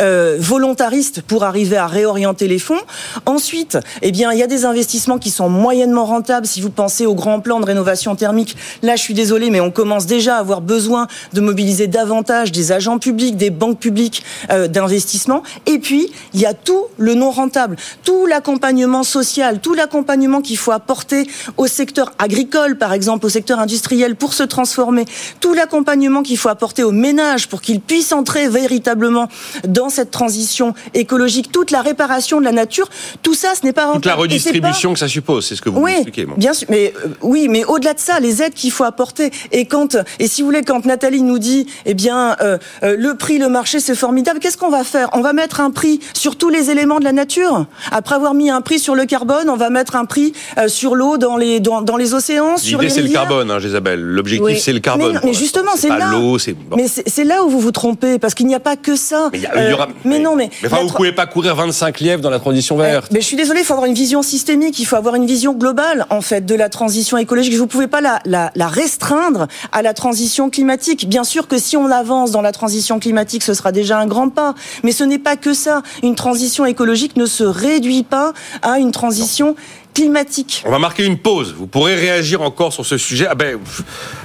euh, 0.00 0.38
volontaristes 0.40 1.20
pour 1.20 1.44
arriver 1.44 1.76
à 1.76 1.86
réorienter 1.86 2.48
les 2.48 2.58
fonds. 2.58 2.80
Ensuite, 3.26 3.76
eh 4.00 4.10
bien, 4.10 4.32
il 4.32 4.38
y 4.38 4.42
a 4.42 4.46
des 4.46 4.64
investissements 4.64 5.18
qui 5.18 5.30
sont 5.30 5.50
moyennement 5.50 6.06
rentables. 6.06 6.46
Si 6.46 6.62
vous 6.62 6.70
pensez 6.70 7.04
au 7.04 7.14
grand 7.14 7.40
plan 7.40 7.60
de 7.60 7.66
rénovation 7.66 8.16
thermique, 8.16 8.56
là, 8.82 8.96
je 8.96 9.02
suis 9.02 9.14
désolé, 9.14 9.50
mais 9.50 9.60
on 9.60 9.70
commence 9.70 10.06
déjà 10.06 10.36
à 10.36 10.38
avoir 10.38 10.62
besoin 10.62 11.06
de 11.34 11.42
mobiliser 11.42 11.86
davantage 11.86 12.50
des 12.50 12.72
agents 12.72 12.98
publics, 12.98 13.36
des 13.36 13.50
banques 13.50 13.78
publiques 13.78 14.24
euh, 14.50 14.68
d'investissement. 14.68 15.42
Et 15.66 15.78
puis, 15.78 16.10
il 16.32 16.40
y 16.40 16.46
a 16.46 16.54
tout 16.54 16.77
le 16.98 17.14
non 17.14 17.30
rentable, 17.30 17.76
tout 18.04 18.26
l'accompagnement 18.26 19.02
social, 19.02 19.60
tout 19.60 19.74
l'accompagnement 19.74 20.40
qu'il 20.40 20.56
faut 20.58 20.72
apporter 20.72 21.28
au 21.56 21.66
secteur 21.66 22.12
agricole, 22.18 22.76
par 22.78 22.92
exemple, 22.92 23.26
au 23.26 23.28
secteur 23.28 23.58
industriel 23.58 24.16
pour 24.16 24.34
se 24.34 24.42
transformer, 24.42 25.04
tout 25.40 25.54
l'accompagnement 25.54 26.22
qu'il 26.22 26.38
faut 26.38 26.48
apporter 26.48 26.82
aux 26.82 26.92
ménages 26.92 27.48
pour 27.48 27.60
qu'ils 27.60 27.80
puissent 27.80 28.12
entrer 28.12 28.48
véritablement 28.48 29.28
dans 29.66 29.88
cette 29.88 30.10
transition 30.10 30.74
écologique, 30.94 31.50
toute 31.52 31.70
la 31.70 31.82
réparation 31.82 32.40
de 32.40 32.44
la 32.44 32.52
nature, 32.52 32.88
tout 33.22 33.34
ça, 33.34 33.54
ce 33.58 33.64
n'est 33.64 33.72
pas 33.72 33.82
rentable. 33.86 34.02
Toute 34.02 34.06
la 34.06 34.16
pas- 34.16 34.22
redistribution 34.22 34.92
que 34.92 34.98
ça 34.98 35.08
suppose, 35.08 35.46
c'est 35.46 35.56
ce 35.56 35.62
que 35.62 35.68
vous 35.68 35.80
oui, 35.80 35.92
expliquez. 35.92 36.24
bon. 36.26 36.34
bien 36.36 36.52
sûr, 36.52 36.66
mais 36.70 36.92
euh, 37.04 37.08
oui, 37.22 37.48
mais 37.48 37.64
au-delà 37.64 37.94
de 37.94 38.00
ça, 38.00 38.20
les 38.20 38.42
aides 38.42 38.54
qu'il 38.54 38.70
faut 38.70 38.84
apporter. 38.84 39.30
Et 39.52 39.66
quand, 39.66 39.96
et 40.18 40.28
si 40.28 40.42
vous 40.42 40.48
voulez, 40.48 40.62
quand 40.62 40.84
Nathalie 40.84 41.22
nous 41.22 41.38
dit, 41.38 41.66
eh 41.86 41.94
bien, 41.94 42.36
euh, 42.40 42.58
euh, 42.82 42.96
le 42.98 43.14
prix, 43.16 43.38
le 43.38 43.48
marché, 43.48 43.80
c'est 43.80 43.94
formidable. 43.94 44.40
Qu'est-ce 44.40 44.56
qu'on 44.56 44.70
va 44.70 44.84
faire? 44.84 45.08
On 45.12 45.20
va 45.20 45.32
mettre 45.32 45.60
un 45.60 45.70
prix 45.70 46.00
sur 46.14 46.36
tous 46.36 46.48
les 46.48 46.67
éléments 46.70 46.98
de 46.98 47.04
la 47.04 47.12
nature. 47.12 47.66
Après 47.90 48.14
avoir 48.14 48.34
mis 48.34 48.50
un 48.50 48.60
prix 48.60 48.78
sur 48.78 48.94
le 48.94 49.04
carbone, 49.06 49.48
on 49.50 49.56
va 49.56 49.70
mettre 49.70 49.96
un 49.96 50.04
prix 50.04 50.32
euh, 50.58 50.68
sur 50.68 50.94
l'eau 50.94 51.18
dans 51.18 51.36
les 51.36 51.60
dans, 51.60 51.82
dans 51.82 51.96
les 51.96 52.14
océans, 52.14 52.56
sur 52.56 52.80
les 52.80 52.88
L'idée, 52.88 53.00
c'est 53.00 53.06
le 53.06 53.12
carbone, 53.12 53.50
hein, 53.50 53.58
Isabelle. 53.62 54.00
L'objectif, 54.00 54.44
Oui. 54.46 54.58
c'est 54.60 54.72
le 54.72 54.80
carbone. 54.80 55.14
Mais, 55.22 55.30
mais 55.30 55.34
justement, 55.34 55.72
c'est 55.76 55.88
là. 55.88 56.10
l'eau, 56.12 56.38
c'est. 56.38 56.52
bon. 56.52 56.76
Mais 56.76 56.86
c'est 56.88 57.24
là 57.24 57.44
où 57.44 57.48
vous 57.48 57.60
vous 57.60 57.72
trompez, 57.72 58.18
parce 58.18 58.34
qu'il 58.34 58.46
n'y 58.46 58.54
a 58.54 58.60
pas 58.60 58.76
que 58.76 58.96
ça. 58.96 59.28
Mais 59.32 59.38
il 59.38 59.42
y 59.42 59.46
a- 59.46 59.64
il 59.64 59.70
y 59.70 59.72
aura- 59.72 59.84
Euh, 59.88 59.92
mais 60.04 60.18
non, 60.18 60.36
mais. 60.36 60.50
enfin, 60.66 60.76
la 60.76 60.82
vous 60.82 60.88
tra- 60.88 60.96
pouvez 60.96 61.12
pas 61.12 61.26
courir 61.26 61.54
25 61.56 62.00
lièvres 62.00 62.22
dans 62.22 62.30
la 62.30 62.38
transition 62.38 62.76
verte. 62.76 63.10
mais 63.12 63.20
je 63.20 63.26
suis 63.26 63.36
désolée, 63.36 63.60
il 63.60 63.64
faut 63.64 63.72
avoir 63.74 63.86
une 63.86 63.94
vision 63.94 64.22
systémique, 64.22 64.78
il 64.78 64.84
faut 64.84 64.96
avoir 64.96 65.14
une 65.14 65.26
vision 65.26 65.52
globale 65.54 66.06
en 66.10 66.20
fait 66.20 66.44
de 66.46 66.54
la 66.54 66.68
transition 66.68 67.16
écologique. 67.18 67.54
Vous 67.54 67.62
ne 67.64 67.68
pouvez 67.68 67.86
pas 67.88 68.00
la, 68.00 68.20
la, 68.24 68.50
la 68.54 68.68
restreindre 68.68 69.46
à 69.72 69.82
la 69.82 69.94
transition 69.94 70.50
climatique. 70.50 71.08
Bien 71.08 71.24
sûr 71.24 71.48
que 71.48 71.58
si 71.58 71.76
on 71.76 71.90
avance 71.90 72.30
dans 72.30 72.42
la 72.42 72.52
transition 72.52 72.98
climatique, 72.98 73.42
ce 73.42 73.54
sera 73.54 73.72
déjà 73.72 73.98
un 73.98 74.06
grand 74.06 74.28
pas. 74.28 74.54
Mais 74.82 74.92
ce 74.92 75.04
n'est 75.04 75.18
pas 75.18 75.36
que 75.36 75.54
ça. 75.54 75.82
Une 76.02 76.14
transition 76.14 76.57
écologique 76.66 77.16
ne 77.16 77.26
se 77.26 77.44
réduit 77.44 78.02
pas 78.02 78.32
à 78.62 78.78
une 78.78 78.90
transition 78.92 79.56
climatique. 79.94 80.62
On 80.66 80.70
va 80.70 80.78
marquer 80.78 81.04
une 81.04 81.18
pause. 81.18 81.54
Vous 81.58 81.66
pourrez 81.66 81.94
réagir 81.96 82.42
encore 82.42 82.72
sur 82.72 82.86
ce 82.86 82.96
sujet. 82.98 83.26
Ah 83.28 83.34
ben, 83.34 83.58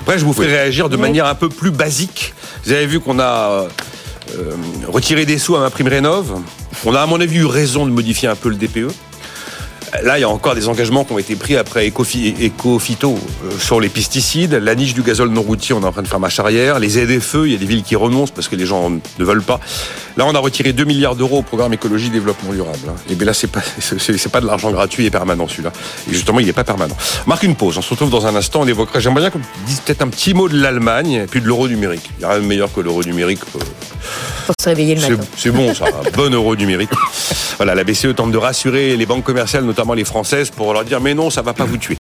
après, 0.01 0.19
je 0.19 0.25
vous 0.25 0.33
ferai 0.33 0.47
réagir 0.47 0.89
de 0.89 0.95
Oui. 0.95 1.01
manière 1.01 1.25
un 1.25 1.35
peu 1.35 1.49
plus 1.49 1.71
basique. 1.71 2.33
Vous 2.65 2.71
avez 2.71 2.85
vu 2.85 2.99
qu'on 2.99 3.19
a 3.19 3.67
euh, 4.37 4.55
retiré 4.87 5.25
des 5.25 5.37
sous 5.37 5.55
à 5.55 5.59
ma 5.59 5.69
prime 5.69 5.87
rénov. 5.87 6.33
On 6.85 6.93
a, 6.93 7.01
à 7.01 7.05
mon 7.05 7.19
avis, 7.21 7.37
eu 7.39 7.45
raison 7.45 7.85
de 7.85 7.91
modifier 7.91 8.27
un 8.27 8.35
peu 8.35 8.49
le 8.49 8.55
DPE. 8.55 8.87
Là, 10.01 10.17
il 10.17 10.21
y 10.21 10.23
a 10.23 10.29
encore 10.29 10.55
des 10.55 10.67
engagements 10.67 11.03
qui 11.03 11.13
ont 11.13 11.19
été 11.19 11.35
pris 11.35 11.55
après 11.55 11.87
Ecofi- 11.87 12.33
Ecofito 12.43 13.15
euh, 13.45 13.51
sur 13.59 13.79
les 13.79 13.89
pesticides. 13.89 14.53
La 14.53 14.73
niche 14.75 14.93
du 14.95 15.03
gazole 15.03 15.29
non 15.29 15.43
routier, 15.43 15.75
on 15.75 15.81
est 15.81 15.85
en 15.85 15.91
train 15.91 16.01
de 16.01 16.07
faire 16.07 16.19
marche 16.19 16.39
arrière. 16.39 16.79
Les 16.79 16.97
aides-feux, 16.97 17.45
il 17.47 17.53
y 17.53 17.55
a 17.55 17.59
des 17.59 17.65
villes 17.65 17.83
qui 17.83 17.95
renoncent 17.95 18.31
parce 18.31 18.47
que 18.47 18.55
les 18.55 18.65
gens 18.65 18.89
ne 18.89 19.23
veulent 19.23 19.43
pas. 19.43 19.59
Là, 20.17 20.25
on 20.27 20.33
a 20.33 20.39
retiré 20.39 20.73
2 20.73 20.83
milliards 20.85 21.15
d'euros 21.15 21.39
au 21.39 21.41
programme 21.43 21.73
écologie 21.73 22.09
développement 22.09 22.53
durable. 22.53 22.79
hein. 22.89 22.95
Et 23.09 23.15
bien 23.15 23.27
là, 23.27 23.33
c'est 23.33 23.47
pas, 23.47 23.61
c'est 23.79 24.31
pas 24.31 24.41
de 24.41 24.47
l'argent 24.47 24.71
gratuit 24.71 25.05
et 25.05 25.11
permanent 25.11 25.47
celui-là. 25.47 25.71
Et 26.09 26.13
justement, 26.13 26.39
il 26.39 26.47
n'est 26.47 26.53
pas 26.53 26.63
permanent. 26.63 26.95
Marque 27.27 27.43
une 27.43 27.55
pause. 27.55 27.77
On 27.77 27.81
se 27.81 27.89
retrouve 27.91 28.09
dans 28.09 28.25
un 28.25 28.35
instant. 28.35 28.61
On 28.61 28.67
évoquera. 28.67 28.99
J'aimerais 28.99 29.21
bien 29.21 29.29
qu'on 29.29 29.41
dise 29.67 29.79
peut-être 29.81 30.01
un 30.01 30.07
petit 30.07 30.33
mot 30.33 30.49
de 30.49 30.57
l'Allemagne 30.59 31.11
et 31.11 31.27
puis 31.27 31.39
de 31.41 31.45
l'euro 31.47 31.67
numérique. 31.67 32.09
Il 32.17 32.19
n'y 32.19 32.25
a 32.25 32.29
rien 32.29 32.39
de 32.41 32.45
meilleur 32.45 32.73
que 32.73 32.81
l'euro 32.81 33.03
numérique. 33.03 33.41
euh, 33.55 33.59
pour 34.47 34.55
se 34.61 34.67
réveiller 34.69 34.95
le 34.95 35.01
matin. 35.01 35.23
c'est 35.37 35.51
bon, 35.51 35.73
ça, 35.73 35.85
un 35.85 36.11
bon 36.15 36.33
euro 36.33 36.55
numérique. 36.55 36.89
Voilà, 37.57 37.75
la 37.75 37.83
BCE 37.83 38.15
tente 38.15 38.31
de 38.31 38.37
rassurer 38.37 38.97
les 38.97 39.05
banques 39.05 39.23
commerciales, 39.23 39.63
les 39.93 40.05
françaises, 40.05 40.49
pour 40.49 40.71
leur 40.73 40.85
dire 40.85 41.01
mais 41.01 41.13
non, 41.13 41.29
ça 41.29 41.41
va 41.41 41.53
pas 41.53 41.65
vous 41.65 41.77
tuer. 41.77 41.91